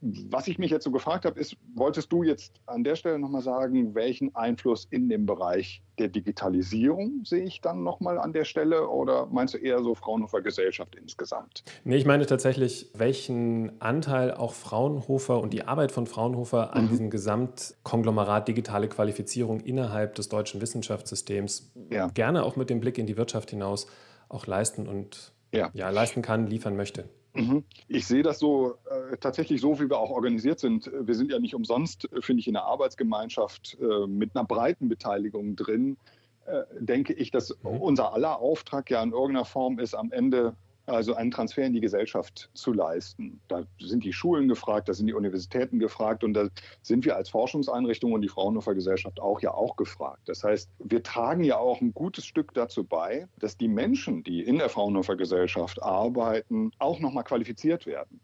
Was 0.00 0.46
ich 0.48 0.58
mich 0.58 0.70
jetzt 0.70 0.84
so 0.84 0.90
gefragt 0.90 1.24
habe, 1.24 1.40
ist, 1.40 1.56
wolltest 1.74 2.12
du 2.12 2.22
jetzt 2.22 2.60
an 2.66 2.84
der 2.84 2.96
Stelle 2.96 3.18
nochmal 3.18 3.42
sagen, 3.42 3.94
welchen 3.94 4.34
Einfluss 4.34 4.86
in 4.90 5.08
dem 5.08 5.26
Bereich 5.26 5.82
der 5.98 6.08
Digitalisierung 6.08 7.24
sehe 7.24 7.44
ich 7.44 7.60
dann 7.60 7.82
nochmal 7.82 8.18
an 8.18 8.32
der 8.32 8.44
Stelle 8.44 8.88
oder 8.88 9.26
meinst 9.26 9.54
du 9.54 9.58
eher 9.58 9.82
so 9.82 9.94
Fraunhofer 9.94 10.40
Gesellschaft 10.40 10.94
insgesamt? 10.94 11.64
Nee, 11.84 11.96
ich 11.96 12.06
meine 12.06 12.26
tatsächlich, 12.26 12.90
welchen 12.94 13.80
Anteil 13.80 14.32
auch 14.32 14.54
Fraunhofer 14.54 15.40
und 15.40 15.52
die 15.52 15.64
Arbeit 15.64 15.92
von 15.92 16.06
Fraunhofer 16.06 16.74
an 16.74 16.84
mhm. 16.84 16.88
diesem 16.88 17.10
Gesamtkonglomerat 17.10 18.48
digitale 18.48 18.88
Qualifizierung 18.88 19.60
innerhalb 19.60 20.14
des 20.14 20.28
deutschen 20.28 20.60
Wissenschaftssystems 20.60 21.72
ja. 21.90 22.08
gerne 22.08 22.44
auch 22.44 22.56
mit 22.56 22.70
dem 22.70 22.80
Blick 22.80 22.98
in 22.98 23.06
die 23.06 23.16
Wirtschaft 23.16 23.50
hinaus 23.50 23.86
auch 24.28 24.46
leisten 24.46 24.86
und 24.86 25.32
ja. 25.52 25.70
ja 25.74 25.90
leisten 25.90 26.22
kann, 26.22 26.46
liefern 26.46 26.76
möchte. 26.76 27.04
Mhm. 27.34 27.64
Ich 27.88 28.06
sehe 28.06 28.22
das 28.22 28.38
so 28.38 28.74
äh, 28.90 29.16
tatsächlich 29.16 29.60
so, 29.60 29.80
wie 29.80 29.88
wir 29.88 29.98
auch 29.98 30.10
organisiert 30.10 30.60
sind. 30.60 30.90
Wir 30.92 31.14
sind 31.14 31.30
ja 31.30 31.38
nicht 31.38 31.54
umsonst, 31.54 32.12
äh, 32.12 32.20
finde 32.20 32.40
ich, 32.40 32.46
in 32.46 32.54
der 32.54 32.64
Arbeitsgemeinschaft 32.64 33.78
äh, 33.80 34.06
mit 34.06 34.36
einer 34.36 34.44
breiten 34.44 34.88
Beteiligung 34.88 35.56
drin. 35.56 35.96
Äh, 36.44 36.62
denke 36.78 37.12
ich, 37.12 37.30
dass 37.30 37.56
mhm. 37.62 37.80
unser 37.80 38.12
aller 38.12 38.38
Auftrag 38.38 38.90
ja 38.90 39.02
in 39.02 39.12
irgendeiner 39.12 39.44
Form 39.44 39.78
ist, 39.78 39.94
am 39.94 40.12
Ende 40.12 40.54
also 40.92 41.14
einen 41.14 41.30
Transfer 41.30 41.64
in 41.64 41.72
die 41.72 41.80
Gesellschaft 41.80 42.50
zu 42.54 42.72
leisten. 42.72 43.40
Da 43.48 43.64
sind 43.80 44.04
die 44.04 44.12
Schulen 44.12 44.48
gefragt, 44.48 44.88
da 44.88 44.94
sind 44.94 45.06
die 45.06 45.14
Universitäten 45.14 45.78
gefragt 45.78 46.24
und 46.24 46.34
da 46.34 46.48
sind 46.82 47.04
wir 47.04 47.16
als 47.16 47.30
Forschungseinrichtung 47.30 48.12
und 48.12 48.22
die 48.22 48.28
Fraunhofer 48.28 48.74
Gesellschaft 48.74 49.20
auch 49.20 49.40
ja 49.40 49.52
auch 49.52 49.76
gefragt. 49.76 50.22
Das 50.26 50.44
heißt, 50.44 50.70
wir 50.78 51.02
tragen 51.02 51.44
ja 51.44 51.56
auch 51.56 51.80
ein 51.80 51.94
gutes 51.94 52.26
Stück 52.26 52.54
dazu 52.54 52.84
bei, 52.84 53.26
dass 53.38 53.56
die 53.56 53.68
Menschen, 53.68 54.22
die 54.22 54.42
in 54.42 54.58
der 54.58 54.68
Fraunhofer 54.68 55.16
Gesellschaft 55.16 55.82
arbeiten, 55.82 56.70
auch 56.78 57.00
nochmal 57.00 57.24
qualifiziert 57.24 57.86
werden. 57.86 58.20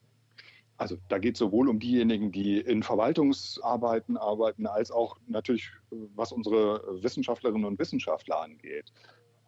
Also 0.76 0.96
da 1.08 1.18
geht 1.18 1.34
es 1.34 1.40
sowohl 1.40 1.68
um 1.68 1.80
diejenigen, 1.80 2.30
die 2.30 2.60
in 2.60 2.84
Verwaltungsarbeiten 2.84 4.16
arbeiten, 4.16 4.66
als 4.66 4.92
auch 4.92 5.16
natürlich, 5.26 5.72
was 5.90 6.30
unsere 6.30 7.02
Wissenschaftlerinnen 7.02 7.64
und 7.64 7.78
Wissenschaftler 7.80 8.40
angeht. 8.40 8.92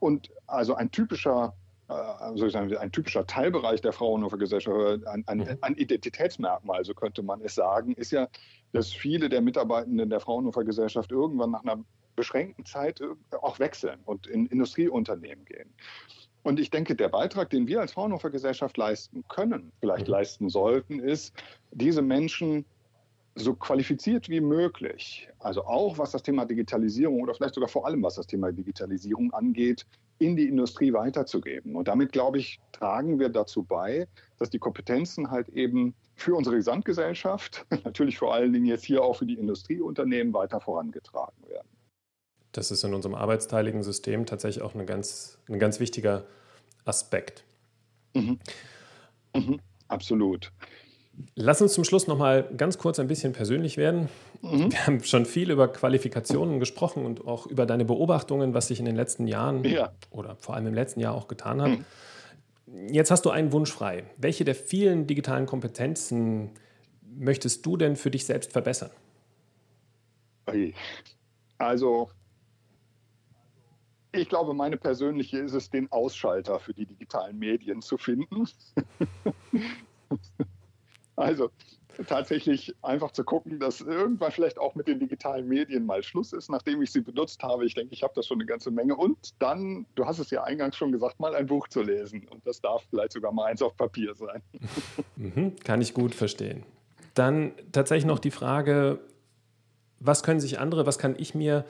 Und 0.01 0.31
also 0.49 0.75
ein 0.75 0.91
typischer 0.91 1.55
äh, 1.91 2.77
ein 2.77 2.93
typischer 2.93 3.27
Teilbereich 3.27 3.81
der 3.81 3.93
Fraunhofer 3.93 4.39
Gesellschaft, 4.39 5.07
ein, 5.07 5.25
ein, 5.27 5.39
mhm. 5.39 5.59
ein, 5.61 5.75
Identitätsmerkmal, 5.75 6.85
so 6.85 6.95
könnte 6.95 7.23
man 7.23 7.41
es 7.41 7.55
sagen, 7.55 7.95
ist 7.95 8.13
ja, 8.13 8.29
dass 8.73 8.93
viele 8.93 9.29
der 9.29 9.41
Mitarbeitenden 9.41 10.11
der 10.11 10.21
Fraunhofer 10.21 10.65
Gesellschaft 10.65 11.11
irgendwann 11.11 11.51
nach 11.51 11.65
einer 11.65 11.85
beschränkten 12.17 12.65
Zeit 12.65 13.01
auch 13.43 13.59
wechseln 13.59 14.01
und 14.05 14.27
in 14.27 14.47
Industrieunternehmen 14.47 15.45
gehen. 15.45 15.73
Und 16.43 16.59
ich 16.59 16.71
denke, 16.71 16.95
der 16.95 17.09
Beitrag, 17.09 17.51
den 17.51 17.67
wir 17.67 17.81
als 17.81 17.93
Fraunhofer 17.93 18.31
Gesellschaft 18.31 18.77
leisten 18.77 19.25
können, 19.29 19.73
vielleicht 19.81 20.07
mhm. 20.07 20.13
leisten 20.13 20.49
sollten, 20.49 21.01
ist, 21.01 21.35
diese 21.73 22.03
Menschen 22.03 22.65
so 23.35 23.55
qualifiziert 23.55 24.29
wie 24.29 24.41
möglich, 24.41 25.29
also 25.39 25.65
auch 25.65 25.99
was 25.99 26.11
das 26.11 26.23
Thema 26.23 26.45
Digitalisierung 26.45 27.21
oder 27.23 27.35
vielleicht 27.35 27.55
sogar 27.55 27.69
vor 27.69 27.87
allem 27.87 28.03
was 28.03 28.17
das 28.17 28.27
Thema 28.27 28.53
Digitalisierung 28.53 29.33
angeht, 29.33 29.87
in 30.21 30.37
die 30.37 30.47
Industrie 30.47 30.93
weiterzugeben. 30.93 31.75
Und 31.75 31.89
damit, 31.89 32.13
glaube 32.13 32.39
ich, 32.39 32.61
tragen 32.73 33.19
wir 33.19 33.31
dazu 33.31 33.63
bei, 33.63 34.07
dass 34.39 34.51
die 34.51 34.59
Kompetenzen 34.59 35.31
halt 35.31 35.49
eben 35.49 35.95
für 36.15 36.35
unsere 36.35 36.57
Gesamtgesellschaft, 36.57 37.67
natürlich 37.85 38.19
vor 38.19 38.35
allen 38.35 38.53
Dingen 38.53 38.67
jetzt 38.67 38.85
hier 38.85 39.03
auch 39.03 39.17
für 39.17 39.27
die 39.27 39.35
Industrieunternehmen 39.35 40.33
weiter 40.35 40.61
vorangetragen 40.61 41.43
werden. 41.49 41.69
Das 42.53 42.71
ist 42.71 42.85
in 42.85 42.93
unserem 42.93 43.15
arbeitsteiligen 43.15 43.83
System 43.83 44.27
tatsächlich 44.27 44.63
auch 44.63 44.75
eine 44.75 44.85
ganz, 44.85 45.39
ein 45.49 45.59
ganz 45.59 45.81
wichtiger 45.81 46.27
Aspekt. 46.85 47.45
Mhm. 48.15 48.39
Mhm, 49.35 49.61
absolut. 49.89 50.53
Lass 51.35 51.63
uns 51.63 51.73
zum 51.73 51.85
Schluss 51.85 52.07
noch 52.07 52.19
mal 52.19 52.49
ganz 52.57 52.77
kurz 52.77 52.99
ein 52.99 53.09
bisschen 53.09 53.33
persönlich 53.33 53.77
werden. 53.77 54.09
Mhm. 54.43 54.73
Wir 54.73 54.87
haben 54.87 55.05
schon 55.05 55.27
viel 55.27 55.51
über 55.51 55.69
Qualifikationen 55.69 56.61
gesprochen 56.61 57.05
und 57.05 57.27
auch 57.27 57.47
über 57.47 57.67
deine 57.67 57.85
Beobachtungen, 57.85 58.55
was 58.55 58.69
sich 58.69 58.79
in 58.79 58.87
den 58.87 58.97
letzten 58.97 59.27
Jahren 59.27 59.65
ja. 59.65 59.93
oder 60.11 60.37
vor 60.37 60.55
allem 60.55 60.67
im 60.67 60.75
letzten 60.75 61.01
Jahr 61.01 61.15
auch 61.15 61.29
getan 61.29 61.61
hat. 61.61 61.71
Mhm. 61.71 61.85
Jetzt 62.93 63.11
hast 63.11 63.25
du 63.25 63.31
einen 63.31 63.53
Wunsch 63.53 63.71
frei. 63.71 64.05
Welche 64.17 64.45
der 64.45 64.55
vielen 64.55 65.07
digitalen 65.07 65.47
Kompetenzen 65.47 66.51
möchtest 67.03 67.67
du 67.67 67.77
denn 67.77 67.97
für 67.97 68.11
dich 68.11 68.25
selbst 68.25 68.53
verbessern? 68.53 68.91
Also, 71.59 72.11
ich 74.13 74.29
glaube, 74.29 74.55
meine 74.55 74.77
persönliche 74.77 75.39
ist 75.39 75.53
es, 75.53 75.71
den 75.71 75.91
Ausschalter 75.93 76.59
für 76.59 76.75
die 76.75 76.87
digitalen 76.87 77.39
Medien 77.39 77.83
zu 77.83 77.99
finden. 77.99 78.49
Also 81.21 81.51
tatsächlich 82.07 82.75
einfach 82.83 83.11
zu 83.13 83.25
gucken, 83.25 83.59
dass 83.59 83.81
irgendwann 83.81 84.33
vielleicht 84.33 84.59
auch 84.59 84.75
mit 84.75 84.89
den 84.89 84.99
digitalen 84.99 85.47
Medien 85.49 85.87
mal 85.87 86.03
Schluss 86.03 86.33
ist, 86.33 86.51
nachdem 86.51 86.83
ich 86.83 86.93
sie 86.93 87.01
benutzt 87.01 87.43
habe. 87.43 87.67
Ich 87.67 87.75
denke, 87.75 87.95
ich 87.95 88.03
habe 88.03 88.13
da 88.15 88.23
schon 88.23 88.39
eine 88.39 88.47
ganze 88.47 88.71
Menge. 88.71 88.97
Und 88.97 89.35
dann, 89.41 89.87
du 89.95 90.07
hast 90.07 90.19
es 90.19 90.31
ja 90.31 90.43
eingangs 90.45 90.77
schon 90.77 90.93
gesagt, 90.93 91.21
mal 91.21 91.35
ein 91.35 91.47
Buch 91.47 91.69
zu 91.69 91.83
lesen. 91.83 92.27
Und 92.29 92.47
das 92.47 92.61
darf 92.61 92.85
vielleicht 92.91 93.13
sogar 93.13 93.33
mal 93.33 93.47
eins 93.47 93.63
auf 93.63 93.77
Papier 93.77 94.15
sein. 94.15 94.43
Mhm, 95.17 95.57
kann 95.57 95.83
ich 95.83 95.93
gut 95.93 96.15
verstehen. 96.15 96.65
Dann 97.13 97.53
tatsächlich 97.73 98.07
noch 98.07 98.19
die 98.19 98.31
Frage, 98.31 99.01
was 99.99 100.23
können 100.23 100.41
sich 100.41 100.59
andere, 100.59 100.87
was 100.87 100.99
kann 100.99 101.15
ich 101.19 101.35
mir 101.35 101.67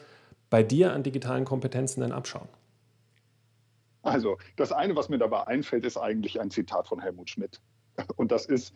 bei 0.50 0.62
dir 0.62 0.92
an 0.92 1.02
digitalen 1.02 1.44
Kompetenzen 1.44 2.00
denn 2.00 2.12
abschauen? 2.12 2.48
Also, 4.02 4.38
das 4.56 4.70
eine, 4.70 4.94
was 4.94 5.08
mir 5.08 5.18
dabei 5.18 5.46
einfällt, 5.48 5.84
ist 5.84 5.96
eigentlich 5.96 6.40
ein 6.40 6.50
Zitat 6.50 6.86
von 6.86 7.00
Helmut 7.00 7.30
Schmidt. 7.30 7.60
Und 8.16 8.30
das 8.32 8.46
ist, 8.46 8.74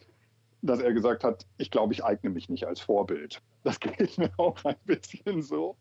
dass 0.64 0.80
er 0.80 0.92
gesagt 0.92 1.24
hat, 1.24 1.46
ich 1.58 1.70
glaube, 1.70 1.92
ich 1.92 2.04
eigne 2.04 2.30
mich 2.30 2.48
nicht 2.48 2.66
als 2.66 2.80
Vorbild. 2.80 3.42
Das 3.62 3.80
geht 3.80 4.18
mir 4.18 4.30
auch 4.38 4.62
ein 4.64 4.76
bisschen 4.84 5.42
so. 5.42 5.76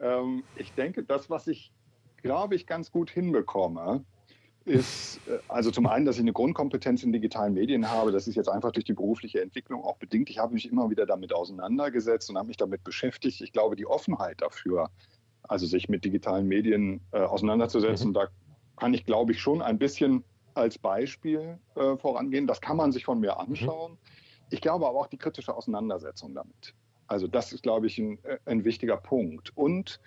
Ähm, 0.00 0.44
ich 0.56 0.72
denke, 0.72 1.04
das, 1.04 1.30
was 1.30 1.46
ich, 1.46 1.72
glaube 2.18 2.54
ich, 2.54 2.66
ganz 2.66 2.90
gut 2.90 3.10
hinbekomme, 3.10 4.04
ist, 4.66 5.20
äh, 5.26 5.38
also 5.48 5.70
zum 5.70 5.86
einen, 5.86 6.04
dass 6.04 6.16
ich 6.16 6.22
eine 6.22 6.34
Grundkompetenz 6.34 7.02
in 7.02 7.12
digitalen 7.12 7.54
Medien 7.54 7.90
habe. 7.90 8.12
Das 8.12 8.28
ist 8.28 8.34
jetzt 8.34 8.48
einfach 8.48 8.72
durch 8.72 8.84
die 8.84 8.92
berufliche 8.92 9.40
Entwicklung 9.40 9.82
auch 9.82 9.96
bedingt. 9.96 10.28
Ich 10.28 10.38
habe 10.38 10.52
mich 10.52 10.70
immer 10.70 10.90
wieder 10.90 11.06
damit 11.06 11.32
auseinandergesetzt 11.32 12.28
und 12.28 12.36
habe 12.36 12.48
mich 12.48 12.58
damit 12.58 12.84
beschäftigt. 12.84 13.40
Ich 13.40 13.52
glaube, 13.52 13.74
die 13.74 13.86
Offenheit 13.86 14.42
dafür, 14.42 14.90
also 15.42 15.66
sich 15.66 15.88
mit 15.88 16.04
digitalen 16.04 16.46
Medien 16.46 17.00
äh, 17.12 17.20
auseinanderzusetzen, 17.20 18.08
mhm. 18.08 18.14
da 18.14 18.28
kann 18.76 18.92
ich, 18.92 19.06
glaube 19.06 19.32
ich, 19.32 19.40
schon 19.40 19.62
ein 19.62 19.78
bisschen 19.78 20.24
als 20.54 20.78
Beispiel 20.78 21.58
äh, 21.74 21.96
vorangehen. 21.96 22.46
Das 22.46 22.60
kann 22.60 22.76
man 22.76 22.92
sich 22.92 23.04
von 23.04 23.20
mir 23.20 23.34
mhm. 23.34 23.40
anschauen. 23.40 23.98
Ich 24.50 24.60
glaube 24.60 24.86
aber 24.86 24.98
auch 24.98 25.06
die 25.06 25.18
kritische 25.18 25.54
Auseinandersetzung 25.54 26.34
damit. 26.34 26.74
Also 27.06 27.26
das 27.26 27.52
ist, 27.52 27.62
glaube 27.62 27.86
ich, 27.86 27.98
ein, 27.98 28.22
äh, 28.24 28.38
ein 28.46 28.64
wichtiger 28.64 28.96
Punkt. 28.96 29.56
Und 29.56 30.00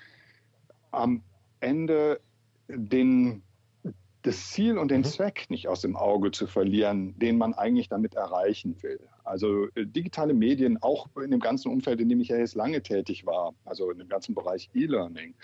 am 0.92 1.24
Ende 1.60 2.20
den 2.68 3.44
das 4.24 4.52
Ziel 4.52 4.78
und 4.78 4.90
den 4.90 5.02
mhm. 5.02 5.06
Zweck 5.06 5.50
nicht 5.50 5.68
aus 5.68 5.82
dem 5.82 5.96
Auge 5.96 6.32
zu 6.32 6.48
verlieren, 6.48 7.18
den 7.20 7.38
man 7.38 7.54
eigentlich 7.54 7.90
damit 7.90 8.16
erreichen 8.16 8.82
will. 8.82 9.00
Also 9.24 9.68
äh, 9.76 9.86
digitale 9.86 10.34
Medien, 10.34 10.82
auch 10.82 11.08
in 11.18 11.32
dem 11.32 11.42
ganzen 11.42 11.70
Umfeld, 11.70 12.00
in 12.00 12.10
dem 12.10 12.22
ich 12.22 12.30
ja 12.30 12.38
jetzt 12.38 12.56
lange 12.56 12.82
tätig 12.82 13.26
war, 13.26 13.54
also 13.66 13.92
in 13.92 14.00
dem 14.00 14.08
ganzen 14.08 14.34
Bereich 14.34 14.70
E-Learning. 14.74 15.36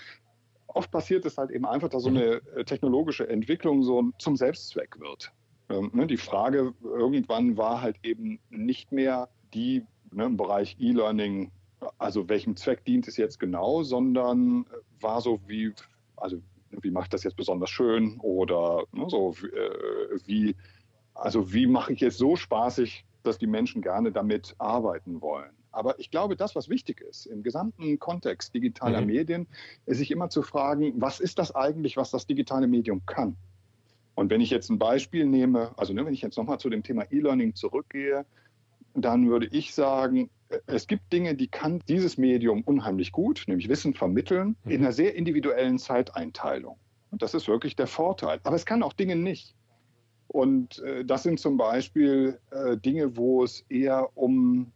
Oft 0.73 0.91
passiert 0.91 1.25
es 1.25 1.37
halt 1.37 1.51
eben 1.51 1.65
einfach, 1.65 1.89
dass 1.89 2.03
so 2.03 2.09
mhm. 2.09 2.17
eine 2.17 2.41
äh, 2.55 2.63
technologische 2.63 3.27
Entwicklung 3.27 3.83
so 3.83 4.11
zum 4.19 4.35
Selbstzweck 4.35 4.99
wird. 4.99 5.31
Ähm, 5.69 5.91
ne, 5.93 6.07
die 6.07 6.17
Frage 6.17 6.73
irgendwann 6.83 7.57
war 7.57 7.81
halt 7.81 7.97
eben 8.03 8.39
nicht 8.49 8.91
mehr 8.91 9.29
die 9.53 9.83
ne, 10.11 10.25
im 10.25 10.37
Bereich 10.37 10.75
E-Learning, 10.79 11.51
also 11.97 12.29
welchem 12.29 12.55
Zweck 12.55 12.85
dient 12.85 13.07
es 13.07 13.17
jetzt 13.17 13.39
genau, 13.39 13.83
sondern 13.83 14.65
war 14.99 15.21
so 15.21 15.39
wie, 15.47 15.73
also 16.17 16.41
wie 16.69 16.91
mache 16.91 17.05
ich 17.05 17.09
das 17.09 17.23
jetzt 17.23 17.37
besonders 17.37 17.69
schön 17.69 18.19
oder 18.19 18.83
ne, 18.91 19.05
so 19.09 19.33
äh, 19.43 20.19
wie, 20.25 20.55
also 21.13 21.51
wie 21.51 21.67
mache 21.67 21.93
ich 21.93 22.01
es 22.01 22.17
so 22.17 22.35
spaßig, 22.35 23.05
dass 23.23 23.37
die 23.37 23.47
Menschen 23.47 23.81
gerne 23.81 24.11
damit 24.11 24.55
arbeiten 24.59 25.21
wollen. 25.21 25.51
Aber 25.71 25.99
ich 25.99 26.11
glaube, 26.11 26.35
das, 26.35 26.55
was 26.55 26.69
wichtig 26.69 27.01
ist 27.01 27.25
im 27.25 27.43
gesamten 27.43 27.99
Kontext 27.99 28.53
digitaler 28.53 29.01
mhm. 29.01 29.07
Medien, 29.07 29.47
ist 29.85 29.99
sich 29.99 30.11
immer 30.11 30.29
zu 30.29 30.41
fragen, 30.41 30.93
was 30.97 31.19
ist 31.19 31.39
das 31.39 31.53
eigentlich, 31.53 31.97
was 31.97 32.11
das 32.11 32.25
digitale 32.25 32.67
Medium 32.67 33.05
kann? 33.05 33.35
Und 34.15 34.29
wenn 34.29 34.41
ich 34.41 34.49
jetzt 34.49 34.69
ein 34.69 34.79
Beispiel 34.79 35.25
nehme, 35.25 35.71
also 35.77 35.93
ne, 35.93 36.05
wenn 36.05 36.13
ich 36.13 36.21
jetzt 36.21 36.37
nochmal 36.37 36.59
zu 36.59 36.69
dem 36.69 36.83
Thema 36.83 37.03
E-Learning 37.09 37.55
zurückgehe, 37.55 38.25
dann 38.93 39.29
würde 39.29 39.47
ich 39.51 39.73
sagen, 39.73 40.29
es 40.65 40.87
gibt 40.87 41.13
Dinge, 41.13 41.35
die 41.35 41.47
kann 41.47 41.81
dieses 41.87 42.17
Medium 42.17 42.63
unheimlich 42.63 43.11
gut, 43.11 43.43
nämlich 43.47 43.69
Wissen 43.69 43.93
vermitteln, 43.93 44.55
mhm. 44.63 44.71
in 44.71 44.81
einer 44.81 44.91
sehr 44.91 45.15
individuellen 45.15 45.77
Zeiteinteilung. 45.77 46.77
Und 47.11 47.21
das 47.21 47.33
ist 47.33 47.47
wirklich 47.47 47.75
der 47.75 47.87
Vorteil. 47.87 48.39
Aber 48.43 48.55
es 48.55 48.65
kann 48.65 48.83
auch 48.83 48.93
Dinge 48.93 49.15
nicht. 49.15 49.55
Und 50.27 50.79
äh, 50.79 51.05
das 51.05 51.23
sind 51.23 51.39
zum 51.39 51.57
Beispiel 51.57 52.39
äh, 52.51 52.77
Dinge, 52.77 53.17
wo 53.17 53.43
es 53.43 53.61
eher 53.69 54.09
um 54.15 54.71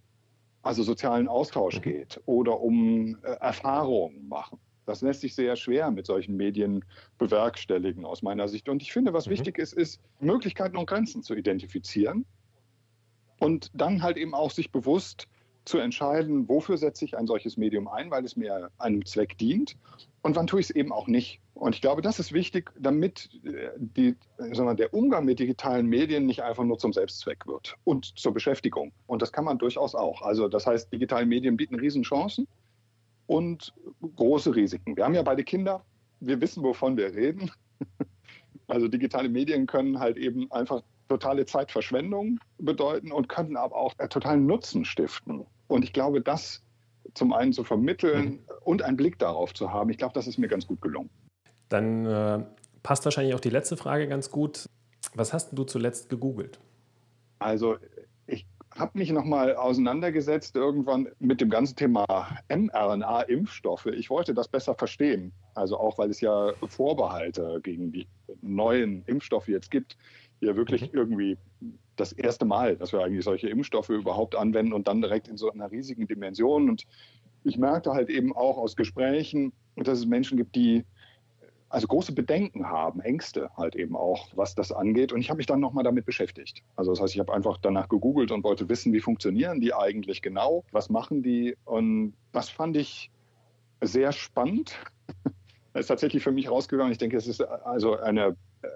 also 0.64 0.82
sozialen 0.82 1.28
Austausch 1.28 1.78
mhm. 1.78 1.82
geht 1.82 2.22
oder 2.26 2.60
um 2.60 3.18
äh, 3.22 3.34
Erfahrungen 3.34 4.28
machen. 4.28 4.60
Das 4.86 5.02
lässt 5.02 5.22
sich 5.22 5.36
sehr 5.36 5.56
schwer 5.56 5.92
mit 5.92 6.06
solchen 6.06 6.36
Medien 6.36 6.84
bewerkstelligen 7.18 8.06
aus 8.06 8.22
meiner 8.22 8.48
Sicht. 8.48 8.68
Und 8.68 8.82
ich 8.82 8.92
finde, 8.92 9.14
was 9.14 9.28
mhm. 9.28 9.32
wichtig 9.32 9.60
ist, 9.60 9.74
ist 9.74 10.02
Möglichkeiten 10.20 10.78
und 10.78 10.88
Grenzen 10.88 11.22
zu 11.22 11.36
identifizieren 11.36 12.26
und 13.40 13.70
dann 13.74 14.02
halt 14.02 14.18
eben 14.18 14.34
auch 14.34 14.52
sich 14.52 14.72
bewusst 14.72 15.28
zu 15.66 15.78
entscheiden, 15.78 16.48
wofür 16.50 16.78
setze 16.78 17.06
ich 17.06 17.18
ein 17.18 17.28
solches 17.28 17.58
Medium 17.58 17.88
ein, 17.88 18.12
weil 18.12 18.26
es 18.26 18.36
mir 18.36 18.70
einem 18.78 19.06
Zweck 19.06 19.38
dient 19.38 19.78
und 20.22 20.36
wann 20.36 20.48
tue 20.48 20.60
ich 20.60 20.70
es 20.70 20.76
eben 20.76 20.92
auch 20.92 21.08
nicht. 21.08 21.42
Und 21.54 21.76
ich 21.76 21.82
glaube, 21.82 22.02
das 22.02 22.20
ist 22.20 22.34
wichtig, 22.34 22.72
damit 22.80 23.30
äh, 23.44 23.70
die, 23.78 24.16
wir, 24.38 24.74
der 24.74 24.94
Umgang 24.94 25.26
mit 25.26 25.40
digitalen 25.40 25.86
Medien 25.86 26.26
nicht 26.26 26.42
einfach 26.42 26.64
nur 26.64 26.80
zum 26.80 26.94
Selbstzweck 26.94 27.46
wird 27.46 27.76
und 27.84 28.18
zur 28.18 28.34
Beschäftigung. 28.34 28.92
Und 29.06 29.22
das 29.22 29.32
kann 29.32 29.46
man 29.46 29.58
durchaus 29.58 29.96
auch. 29.96 30.22
Also 30.22 30.48
das 30.48 30.66
heißt, 30.66 30.92
digitale 30.92 31.26
Medien 31.26 31.58
bieten 31.58 31.76
Riesenchancen 31.76 32.48
und 33.28 33.74
große 34.16 34.56
Risiken. 34.56 34.96
Wir 34.96 35.06
haben 35.06 35.14
ja 35.14 35.24
beide 35.24 35.44
Kinder, 35.44 35.86
wir 36.20 36.42
wissen, 36.42 36.64
wovon 36.64 36.98
wir 36.98 37.14
reden. 37.14 37.52
Also 38.66 38.88
digitale 38.88 39.28
Medien 39.28 39.68
können 39.68 40.00
halt 40.00 40.16
eben 40.16 40.50
einfach 40.50 40.84
totale 41.10 41.46
Zeitverschwendung 41.46 42.40
bedeuten 42.58 43.12
und 43.12 43.30
können 43.30 43.58
aber 43.58 43.76
auch 43.76 43.94
totalen 44.10 44.46
Nutzen 44.46 44.86
stiften. 44.86 45.46
Und 45.68 45.84
ich 45.84 45.94
glaube, 45.94 46.22
das 46.22 46.64
zum 47.14 47.34
einen 47.34 47.54
zu 47.54 47.64
vermitteln 47.64 48.26
mhm. 48.26 48.40
und 48.62 48.82
einen 48.82 48.98
Blick 48.98 49.20
darauf 49.20 49.54
zu 49.54 49.72
haben, 49.72 49.90
ich 49.90 49.98
glaube, 49.98 50.14
das 50.14 50.28
ist 50.28 50.38
mir 50.38 50.48
ganz 50.48 50.68
gut 50.68 50.82
gelungen. 50.82 51.10
Dann 51.70 52.06
äh, 52.06 52.44
passt 52.82 53.06
wahrscheinlich 53.06 53.36
auch 53.36 53.40
die 53.40 53.50
letzte 53.50 53.78
Frage 53.78 54.08
ganz 54.08 54.32
gut. 54.32 54.70
Was 55.16 55.34
hast 55.34 55.52
du 55.58 55.64
zuletzt 55.64 56.10
gegoogelt? 56.10 56.60
Also 57.40 57.78
ich 58.26 58.48
habe 58.72 58.98
mich 58.98 59.12
nochmal 59.12 59.56
auseinandergesetzt 59.56 60.56
irgendwann 60.56 61.10
mit 61.20 61.42
dem 61.42 61.50
ganzen 61.50 61.76
Thema 61.76 62.06
mRNA-Impfstoffe. 62.50 63.88
Ich 63.88 64.10
wollte 64.10 64.34
das 64.34 64.48
besser 64.48 64.76
verstehen. 64.76 65.34
Also 65.56 65.78
auch, 65.78 65.98
weil 65.98 66.10
es 66.10 66.22
ja 66.22 66.54
Vorbehalte 66.68 67.60
gegen 67.64 67.92
die 67.92 68.08
neuen 68.42 69.04
Impfstoffe 69.06 69.48
jetzt 69.48 69.72
gibt 69.72 69.98
ja 70.44 70.56
wirklich 70.56 70.82
mhm. 70.82 70.90
irgendwie 70.94 71.38
das 71.96 72.12
erste 72.12 72.46
Mal, 72.46 72.76
dass 72.76 72.92
wir 72.92 73.02
eigentlich 73.02 73.24
solche 73.24 73.50
Impfstoffe 73.50 73.90
überhaupt 73.90 74.36
anwenden 74.36 74.74
und 74.74 74.88
dann 74.88 75.02
direkt 75.02 75.28
in 75.28 75.38
so 75.38 75.52
einer 75.52 75.72
riesigen 75.72 76.08
Dimension. 76.08 76.70
Und 76.70 76.86
ich 77.44 77.58
merkte 77.58 77.94
halt 77.94 78.10
eben 78.10 78.36
auch 78.36 78.58
aus 78.58 78.76
Gesprächen, 78.76 79.54
dass 79.76 80.00
es 80.00 80.06
Menschen 80.06 80.38
gibt, 80.38 80.56
die 80.56 80.86
also 81.70 81.88
große 81.88 82.14
Bedenken 82.14 82.68
haben, 82.68 83.00
Ängste 83.00 83.50
halt 83.58 83.76
eben 83.76 83.96
auch, 83.96 84.28
was 84.36 84.54
das 84.54 84.72
angeht. 84.72 85.12
Und 85.12 85.22
ich 85.22 85.30
habe 85.30 85.38
mich 85.38 85.48
dann 85.48 85.60
nochmal 85.60 85.84
damit 85.84 86.06
beschäftigt. 86.06 86.62
Also 86.76 86.92
das 86.92 87.02
heißt, 87.02 87.16
ich 87.16 87.20
habe 87.20 87.34
einfach 87.34 87.58
danach 87.58 87.90
gegoogelt 87.90 88.32
und 88.32 88.44
wollte 88.44 88.70
wissen, 88.70 88.94
wie 88.94 89.00
funktionieren 89.00 89.60
die 89.60 89.74
eigentlich 89.74 90.22
genau, 90.22 90.66
was 90.72 90.90
machen 90.92 91.24
die. 91.24 91.58
Und 91.66 92.14
das 92.32 92.50
fand 92.50 92.78
ich 92.78 93.10
sehr 93.82 94.12
spannend. 94.12 94.78
Das 95.74 95.82
ist 95.82 95.88
tatsächlich 95.88 96.24
für 96.24 96.32
mich 96.32 96.50
rausgegangen. 96.50 96.92
Ich 96.92 97.00
denke, 97.00 97.18
es 97.18 97.28
ist 97.28 97.42
also 97.42 97.98
eine 97.98 98.36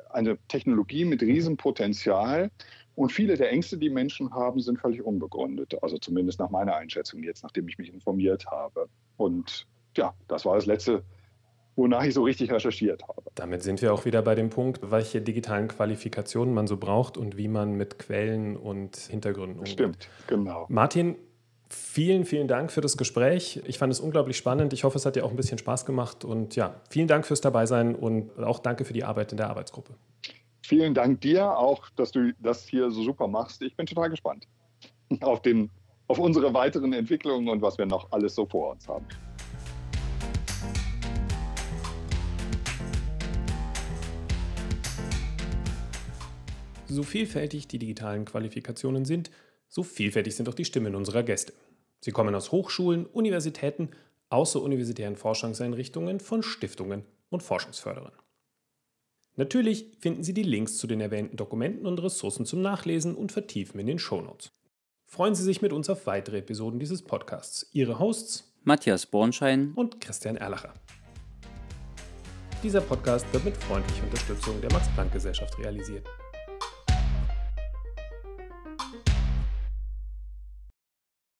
eine 0.10 0.38
Technologie 0.48 1.06
mit 1.06 1.22
Riesenpotenzial. 1.22 2.52
Und 2.96 3.12
viele 3.12 3.38
der 3.38 3.52
Ängste, 3.52 3.78
die 3.78 3.90
Menschen 3.90 4.34
haben, 4.34 4.60
sind 4.60 4.80
völlig 4.80 5.04
unbegründet. 5.04 5.78
Also 5.84 5.98
zumindest 5.98 6.40
nach 6.40 6.50
meiner 6.50 6.76
Einschätzung 6.76 7.22
jetzt, 7.24 7.44
nachdem 7.44 7.68
ich 7.68 7.78
mich 7.78 7.94
informiert 7.94 8.48
habe. 8.48 8.90
Und 9.18 9.68
ja, 9.96 10.14
das 10.28 10.46
war 10.46 10.56
das 10.56 10.66
letzte, 10.66 11.04
wonach 11.76 12.04
ich 12.04 12.16
so 12.16 12.24
richtig 12.24 12.52
recherchiert 12.52 13.04
habe. 13.08 13.22
Damit 13.36 13.62
sind 13.62 13.84
wir 13.84 13.94
auch 13.94 14.06
wieder 14.06 14.24
bei 14.24 14.34
dem 14.34 14.50
Punkt, 14.50 14.80
welche 14.90 15.22
digitalen 15.22 15.68
Qualifikationen 15.68 16.56
man 16.56 16.66
so 16.66 16.78
braucht 16.78 17.18
und 17.18 17.38
wie 17.38 17.48
man 17.48 17.74
mit 17.74 18.00
Quellen 18.00 18.58
und 18.58 18.98
Hintergründen 18.98 19.60
umgeht. 19.60 19.74
Stimmt, 19.74 20.10
genau. 20.26 20.66
Martin, 20.70 21.16
Vielen, 21.70 22.24
vielen 22.24 22.48
Dank 22.48 22.72
für 22.72 22.80
das 22.80 22.96
Gespräch. 22.96 23.62
Ich 23.66 23.78
fand 23.78 23.92
es 23.92 24.00
unglaublich 24.00 24.38
spannend. 24.38 24.72
Ich 24.72 24.86
hoffe, 24.86 24.98
es 24.98 25.06
hat 25.06 25.18
dir 25.18 25.26
auch 25.26 25.32
ein 25.32 25.36
bisschen 25.36 25.58
Spaß 25.58 25.86
gemacht. 25.86 26.24
Und 26.24 26.56
ja, 26.56 26.80
vielen 26.90 27.10
Dank 27.10 27.26
fürs 27.26 27.42
Dabeisein 27.42 27.94
und 27.94 28.38
auch 28.40 28.60
danke 28.60 28.86
für 28.86 28.94
die 28.94 29.04
Arbeit 29.04 29.32
in 29.32 29.38
der 29.38 29.50
Arbeitsgruppe. 29.50 29.94
Vielen 30.62 30.94
Dank 30.94 31.22
dir 31.22 31.58
auch, 31.58 31.90
dass 31.96 32.12
du 32.12 32.34
das 32.40 32.66
hier 32.66 32.90
so 32.90 33.04
super 33.04 33.28
machst. 33.28 33.62
Ich 33.62 33.76
bin 33.76 33.86
total 33.86 34.10
gespannt 34.10 34.48
auf, 35.22 35.42
den, 35.42 35.70
auf 36.08 36.20
unsere 36.20 36.54
weiteren 36.54 36.94
Entwicklungen 36.94 37.50
und 37.50 37.62
was 37.62 37.78
wir 37.78 37.86
noch 37.86 38.12
alles 38.12 38.36
so 38.36 38.46
vor 38.46 38.72
uns 38.72 38.88
haben. 38.88 39.06
So 46.88 47.04
vielfältig 47.04 47.68
die 47.68 47.80
digitalen 47.80 48.24
Qualifikationen 48.24 49.04
sind, 49.04 49.30
so 49.68 49.84
vielfältig 49.84 50.36
sind 50.36 50.48
auch 50.50 50.54
die 50.54 50.66
Stimmen 50.66 50.96
unserer 50.96 51.24
Gäste. 51.24 51.54
Sie 52.00 52.12
kommen 52.12 52.36
aus 52.36 52.52
Hochschulen, 52.52 53.06
Universitäten, 53.06 53.90
außeruniversitären 54.30 55.16
Forschungseinrichtungen, 55.16 56.20
von 56.20 56.44
Stiftungen 56.44 57.04
und 57.30 57.44
Forschungsförderern. 57.44 58.14
Natürlich 59.36 59.92
finden 60.00 60.24
Sie 60.24 60.34
die 60.34 60.44
Links 60.44 60.78
zu 60.78 60.88
den 60.88 61.00
erwähnten 61.00 61.38
Dokumenten 61.38 61.86
und 61.86 62.02
Ressourcen 62.02 62.46
zum 62.46 62.62
Nachlesen 62.62 63.16
und 63.16 63.32
Vertiefen 63.32 63.80
in 63.80 63.88
den 63.88 64.00
Shownotes. 64.00 64.52
Freuen 65.06 65.36
Sie 65.36 65.44
sich 65.44 65.62
mit 65.62 65.74
uns 65.74 65.90
auf 65.90 66.08
weitere 66.08 66.40
Episoden 66.40 66.80
dieses 66.80 67.02
Podcasts. 67.02 67.70
Ihre 67.72 68.00
Hosts 68.00 68.52
Matthias 68.64 69.06
Bornschein 69.06 69.72
und 69.76 70.02
Christian 70.02 70.36
Erlacher. 70.36 70.74
Dieser 72.64 72.82
Podcast 72.82 73.32
wird 73.32 73.46
mit 73.46 73.56
freundlicher 73.56 74.04
Unterstützung 74.04 74.60
der 74.60 74.72
Max-Planck-Gesellschaft 74.74 75.58
realisiert. 75.60 76.06